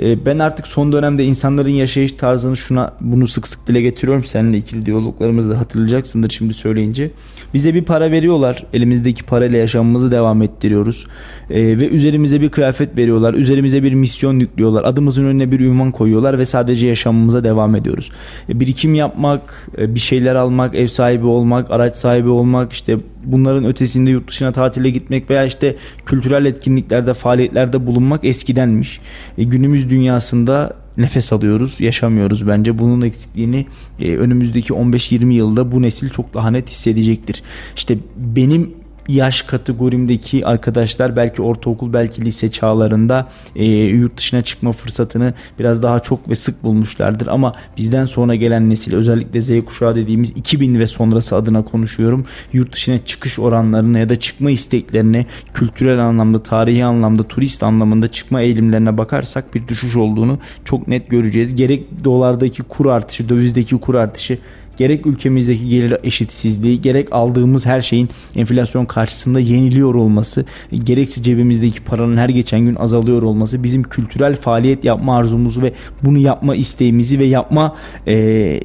E, 0.00 0.26
ben 0.26 0.38
artık 0.38 0.66
son 0.66 0.92
dönemde 0.92 1.24
insanların 1.24 1.70
yaşayış 1.70 2.12
tarzını 2.12 2.56
şuna 2.56 2.92
bunu 3.00 3.28
sık 3.28 3.48
sık 3.48 3.66
dile 3.66 3.82
getiriyorum. 3.82 4.24
Seninle 4.24 4.58
ikili 4.58 4.86
diyaloglarımızda 4.86 5.58
hatırlayacaksındır 5.58 6.30
şimdi 6.30 6.54
söyleyince. 6.54 7.10
Bize 7.54 7.74
bir 7.74 7.84
para 7.84 8.10
veriyorlar. 8.10 8.66
Elimizdeki 8.72 9.22
parayla 9.22 9.58
yaşamımızı 9.58 10.12
devam 10.12 10.42
ettiriyoruz. 10.42 11.06
E, 11.50 11.60
ve 11.60 11.88
üzerimize 11.88 12.40
bir 12.40 12.48
kıyafet 12.48 12.98
veriyorlar. 12.98 13.34
Üzerimize 13.34 13.82
bir 13.82 13.94
misyon 13.94 14.40
yüklüyorlar. 14.40 14.84
Adımızın 14.84 15.24
önüne 15.24 15.50
bir 15.50 15.60
ünvan 15.60 15.90
koyuyorlar 15.90 16.38
ve 16.38 16.44
sadece 16.44 16.86
yaşamımıza 16.86 17.44
devam 17.44 17.76
ediyoruz. 17.76 18.10
E, 18.48 18.60
birikim 18.60 18.94
yapmak, 18.94 19.68
e, 19.78 19.94
bir 19.94 20.00
şeyler 20.00 20.34
almak, 20.34 20.74
ev 20.74 20.86
sahibi 20.86 21.26
olmak, 21.26 21.70
araç 21.70 21.96
sahibi 21.96 22.28
olmak, 22.28 22.72
işte 22.72 22.98
bunların 23.24 23.64
ötesinde 23.64 24.10
yurt 24.10 24.28
dışına 24.28 24.52
tatile 24.52 24.90
gitmek 24.90 25.30
veya 25.30 25.44
işte 25.44 25.76
kültürel 26.06 26.44
etkinliklerde, 26.44 27.14
faaliyetlerde 27.14 27.86
bulunmak 27.86 28.24
eskidenmiş. 28.24 29.00
E, 29.38 29.44
günümüz 29.44 29.83
dünyasında 29.90 30.76
nefes 30.96 31.32
alıyoruz, 31.32 31.80
yaşamıyoruz 31.80 32.48
bence. 32.48 32.78
Bunun 32.78 33.02
eksikliğini 33.02 33.66
e, 34.00 34.16
önümüzdeki 34.16 34.72
15-20 34.72 35.32
yılda 35.32 35.72
bu 35.72 35.82
nesil 35.82 36.10
çok 36.10 36.34
daha 36.34 36.50
net 36.50 36.70
hissedecektir. 36.70 37.42
İşte 37.76 37.98
benim 38.16 38.83
yaş 39.08 39.42
kategorimdeki 39.42 40.46
arkadaşlar 40.46 41.16
belki 41.16 41.42
ortaokul 41.42 41.92
belki 41.92 42.24
lise 42.24 42.50
çağlarında 42.50 43.28
e, 43.56 43.64
yurt 43.74 44.16
dışına 44.16 44.42
çıkma 44.42 44.72
fırsatını 44.72 45.34
biraz 45.58 45.82
daha 45.82 46.00
çok 46.00 46.28
ve 46.28 46.34
sık 46.34 46.62
bulmuşlardır. 46.62 47.26
Ama 47.26 47.52
bizden 47.76 48.04
sonra 48.04 48.34
gelen 48.34 48.70
nesil 48.70 48.94
özellikle 48.94 49.42
Z 49.42 49.64
kuşağı 49.64 49.96
dediğimiz 49.96 50.30
2000 50.30 50.78
ve 50.78 50.86
sonrası 50.86 51.36
adına 51.36 51.64
konuşuyorum 51.64 52.26
yurt 52.52 52.72
dışına 52.72 53.04
çıkış 53.04 53.38
oranlarına 53.38 53.98
ya 53.98 54.08
da 54.08 54.16
çıkma 54.16 54.50
isteklerine 54.50 55.26
kültürel 55.54 55.98
anlamda 55.98 56.42
tarihi 56.42 56.84
anlamda 56.84 57.22
turist 57.22 57.62
anlamında 57.62 58.08
çıkma 58.08 58.40
eğilimlerine 58.40 58.98
bakarsak 58.98 59.54
bir 59.54 59.68
düşüş 59.68 59.96
olduğunu 59.96 60.38
çok 60.64 60.88
net 60.88 61.10
göreceğiz. 61.10 61.56
Gerek 61.56 62.04
dolardaki 62.04 62.62
kur 62.62 62.86
artışı 62.86 63.28
dövizdeki 63.28 63.76
kur 63.76 63.94
artışı 63.94 64.38
gerek 64.76 65.06
ülkemizdeki 65.06 65.68
gelir 65.68 65.94
eşitsizliği 66.02 66.80
gerek 66.80 67.12
aldığımız 67.12 67.66
her 67.66 67.80
şeyin 67.80 68.08
enflasyon 68.36 68.84
karşısında 68.84 69.40
yeniliyor 69.40 69.94
olması 69.94 70.44
gerekse 70.84 71.22
cebimizdeki 71.22 71.80
paranın 71.80 72.16
her 72.16 72.28
geçen 72.28 72.60
gün 72.60 72.74
azalıyor 72.74 73.22
olması 73.22 73.62
bizim 73.62 73.82
kültürel 73.82 74.36
faaliyet 74.36 74.84
yapma 74.84 75.16
arzumuzu 75.16 75.62
ve 75.62 75.72
bunu 76.02 76.18
yapma 76.18 76.54
isteğimizi 76.54 77.18
ve 77.18 77.24
yapma 77.24 77.76
e, 78.06 78.60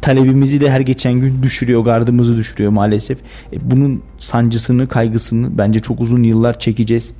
talebimizi 0.00 0.60
de 0.60 0.70
her 0.70 0.80
geçen 0.80 1.12
gün 1.12 1.42
düşürüyor, 1.42 1.80
gardımızı 1.80 2.36
düşürüyor 2.36 2.70
maalesef. 2.70 3.18
E, 3.52 3.70
bunun 3.70 4.02
sancısını, 4.18 4.88
kaygısını 4.88 5.58
bence 5.58 5.80
çok 5.80 6.00
uzun 6.00 6.22
yıllar 6.22 6.58
çekeceğiz 6.58 7.14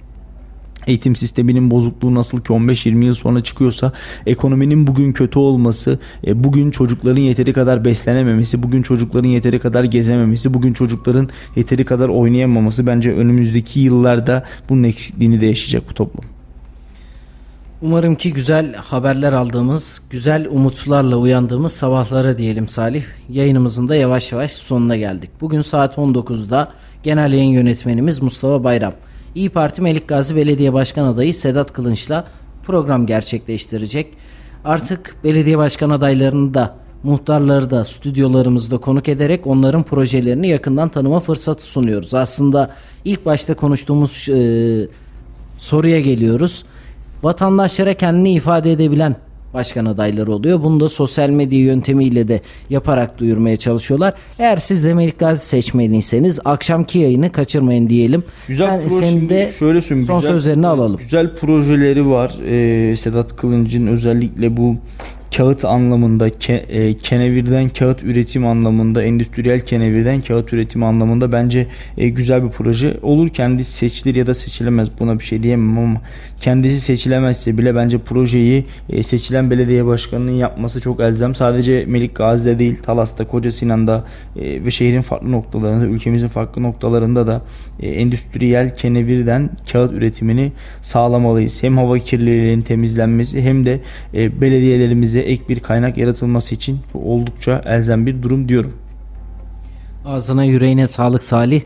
eğitim 0.87 1.17
sisteminin 1.17 1.71
bozukluğu 1.71 2.15
nasıl 2.15 2.41
ki 2.41 2.53
15-20 2.53 3.05
yıl 3.05 3.15
sonra 3.15 3.41
çıkıyorsa 3.41 3.93
ekonominin 4.27 4.87
bugün 4.87 5.13
kötü 5.13 5.39
olması, 5.39 5.99
e, 6.27 6.45
bugün 6.45 6.71
çocukların 6.71 7.21
yeteri 7.21 7.53
kadar 7.53 7.85
beslenememesi, 7.85 8.63
bugün 8.63 8.83
çocukların 8.83 9.29
yeteri 9.29 9.59
kadar 9.59 9.85
gezememesi, 9.85 10.55
bugün 10.55 10.73
çocukların 10.73 11.29
yeteri 11.57 11.85
kadar 11.85 12.09
oynayamaması 12.09 12.87
bence 12.87 13.13
önümüzdeki 13.13 13.81
yıllarda 13.81 14.45
bunun 14.69 14.83
eksikliğini 14.83 15.41
de 15.41 15.47
yaşayacak 15.47 15.91
bu 15.91 15.95
toplum. 15.95 16.25
Umarım 17.83 18.15
ki 18.15 18.33
güzel 18.33 18.75
haberler 18.75 19.33
aldığımız, 19.33 20.03
güzel 20.11 20.47
umutlarla 20.51 21.17
uyandığımız 21.17 21.73
sabahlara 21.73 22.39
diyelim 22.39 22.69
Salih. 22.69 23.05
Yayınımızın 23.29 23.89
da 23.89 23.97
yavaş 23.97 24.33
yavaş 24.33 24.53
sonuna 24.53 24.97
geldik. 24.97 25.31
Bugün 25.41 25.61
saat 25.61 25.97
19'da 25.97 26.73
genel 27.03 27.33
yayın 27.33 27.51
yönetmenimiz 27.51 28.23
Mustafa 28.23 28.65
Bayram. 28.65 28.93
İyi 29.35 29.51
Parti 29.51 29.83
Melik 29.83 30.09
Gazi 30.09 30.37
Belediye 30.37 30.73
Başkan 30.73 31.05
adayı 31.05 31.35
Sedat 31.35 31.73
Kılınç'la 31.73 32.25
program 32.63 33.07
gerçekleştirecek. 33.07 34.15
Artık 34.65 35.17
belediye 35.25 35.59
başkan 35.59 35.91
adaylarını 35.91 36.55
da 36.55 36.77
muhtarları 37.03 37.71
da 37.71 37.85
stüdyolarımızda 37.85 38.79
konuk 38.79 39.09
ederek 39.09 39.47
onların 39.47 39.83
projelerini 39.83 40.49
yakından 40.49 40.89
tanıma 40.89 41.21
fırsatı 41.21 41.67
sunuyoruz. 41.67 42.15
Aslında 42.15 42.71
ilk 43.05 43.27
başta 43.27 43.55
konuştuğumuz 43.55 44.29
e, 44.29 44.89
soruya 45.59 46.01
geliyoruz. 46.01 46.65
Vatandaşlara 47.23 47.95
kendini 47.95 48.33
ifade 48.33 48.73
edebilen 48.73 49.17
başkan 49.55 49.85
adayları 49.85 50.33
oluyor. 50.33 50.63
Bunu 50.65 50.81
da 50.81 50.89
sosyal 50.89 51.29
medya 51.31 51.59
yöntemiyle 51.61 52.29
de 52.29 52.41
yaparak 52.71 53.19
duyurmaya 53.19 53.57
çalışıyorlar. 53.57 54.15
Eğer 54.39 54.57
siz 54.57 54.85
de 54.85 54.95
Melik 54.95 55.19
Gazi 55.19 55.47
seçmeniyseniz 55.47 56.41
akşamki 56.45 56.99
yayını 56.99 57.33
kaçırmayın 57.33 57.89
diyelim. 57.89 58.23
Güzel 58.49 58.67
Sen, 58.81 58.89
proje, 58.89 59.07
senin 59.07 59.29
de 59.29 59.51
şöyle 59.59 59.81
söyleyeyim, 59.81 60.07
son 60.07 60.21
güzel- 60.21 60.33
sözlerini 60.33 60.67
alalım. 60.67 60.97
Güzel 60.97 61.35
projeleri 61.37 62.11
var. 62.11 62.33
Ee, 62.91 62.97
Sedat 62.97 63.37
Kılıncı'nın 63.37 63.87
özellikle 63.87 64.57
bu 64.57 64.77
kağıt 65.37 65.65
anlamında 65.65 66.31
ke, 66.31 66.53
e, 66.53 66.95
kenevirden 66.95 67.69
kağıt 67.69 68.03
üretim 68.03 68.47
anlamında 68.47 69.03
endüstriyel 69.03 69.61
kenevirden 69.61 70.21
kağıt 70.21 70.53
üretimi 70.53 70.85
anlamında 70.85 71.33
bence 71.33 71.67
e, 71.99 72.09
güzel 72.09 72.45
bir 72.45 72.49
proje. 72.49 72.97
Olur 73.03 73.29
kendisi 73.29 73.73
seçilir 73.73 74.15
ya 74.15 74.27
da 74.27 74.35
seçilemez 74.35 74.89
buna 75.01 75.19
bir 75.19 75.25
şey 75.25 75.43
diyemem 75.43 75.79
ama 75.79 76.01
kendisi 76.41 76.81
seçilemezse 76.81 77.59
bile 77.59 77.75
bence 77.75 77.99
projeyi 77.99 78.65
e, 78.91 79.03
seçilen 79.03 79.51
belediye 79.51 79.87
başkanının 79.87 80.33
yapması 80.33 80.81
çok 80.81 81.01
elzem. 81.01 81.35
Sadece 81.35 81.85
Melik 81.85 82.15
Gazi'de 82.15 82.59
değil 82.59 82.77
Talas'ta 82.83 83.27
Koca 83.27 83.51
Sinan'da 83.51 84.05
e, 84.37 84.65
ve 84.65 84.71
şehrin 84.71 85.03
farklı 85.03 85.33
noktalarında 85.33 85.85
ülkemizin 85.85 86.29
farklı 86.29 86.63
noktalarında 86.63 87.27
da 87.27 87.43
e, 87.81 87.89
endüstriyel 87.89 88.77
kenevirden 88.77 89.51
kağıt 89.73 89.93
üretimini 89.93 90.53
sağlamalıyız. 90.83 91.63
Hem 91.63 91.77
hava 91.77 91.99
kirliliğinin 91.99 92.63
temizlenmesi 92.63 93.43
hem 93.43 93.67
de 93.67 93.81
e, 94.15 94.41
belediyelerimize 94.41 95.20
ek 95.21 95.43
bir 95.49 95.61
kaynak 95.61 95.99
yaratılması 95.99 96.55
için 96.55 96.79
bu 96.95 97.13
oldukça 97.13 97.63
elzem 97.67 98.07
bir 98.07 98.23
durum 98.23 98.49
diyorum. 98.49 98.73
Ağzına 100.07 100.45
yüreğine 100.45 100.87
sağlık 100.87 101.23
Salih. 101.23 101.63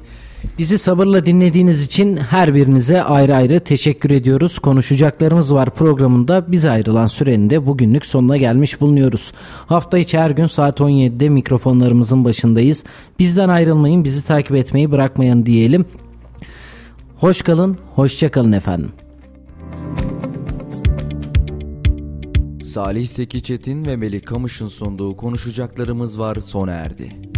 Bizi 0.58 0.78
sabırla 0.78 1.26
dinlediğiniz 1.26 1.84
için 1.84 2.16
her 2.16 2.54
birinize 2.54 3.02
ayrı 3.02 3.36
ayrı 3.36 3.60
teşekkür 3.60 4.10
ediyoruz. 4.10 4.58
Konuşacaklarımız 4.58 5.54
var 5.54 5.70
programında 5.70 6.52
bize 6.52 6.70
ayrılan 6.70 7.06
sürenin 7.06 7.50
de 7.50 7.66
bugünlük 7.66 8.06
sonuna 8.06 8.36
gelmiş 8.36 8.80
bulunuyoruz. 8.80 9.32
Hafta 9.66 9.98
içi 9.98 10.18
her 10.18 10.30
gün 10.30 10.46
saat 10.46 10.80
17'de 10.80 11.28
mikrofonlarımızın 11.28 12.24
başındayız. 12.24 12.84
Bizden 13.18 13.48
ayrılmayın, 13.48 14.04
bizi 14.04 14.26
takip 14.26 14.56
etmeyi 14.56 14.92
bırakmayın 14.92 15.46
diyelim. 15.46 15.84
Hoş 17.16 17.42
kalın, 17.42 17.78
hoşça 17.94 18.30
kalın 18.30 18.52
efendim. 18.52 18.92
Salih 22.74 23.06
Seki 23.06 23.42
Çetin 23.42 23.84
ve 23.84 23.96
Melih 23.96 24.22
Kamış'ın 24.22 24.68
sunduğu 24.68 25.16
konuşacaklarımız 25.16 26.18
var 26.18 26.36
sona 26.36 26.72
erdi. 26.72 27.33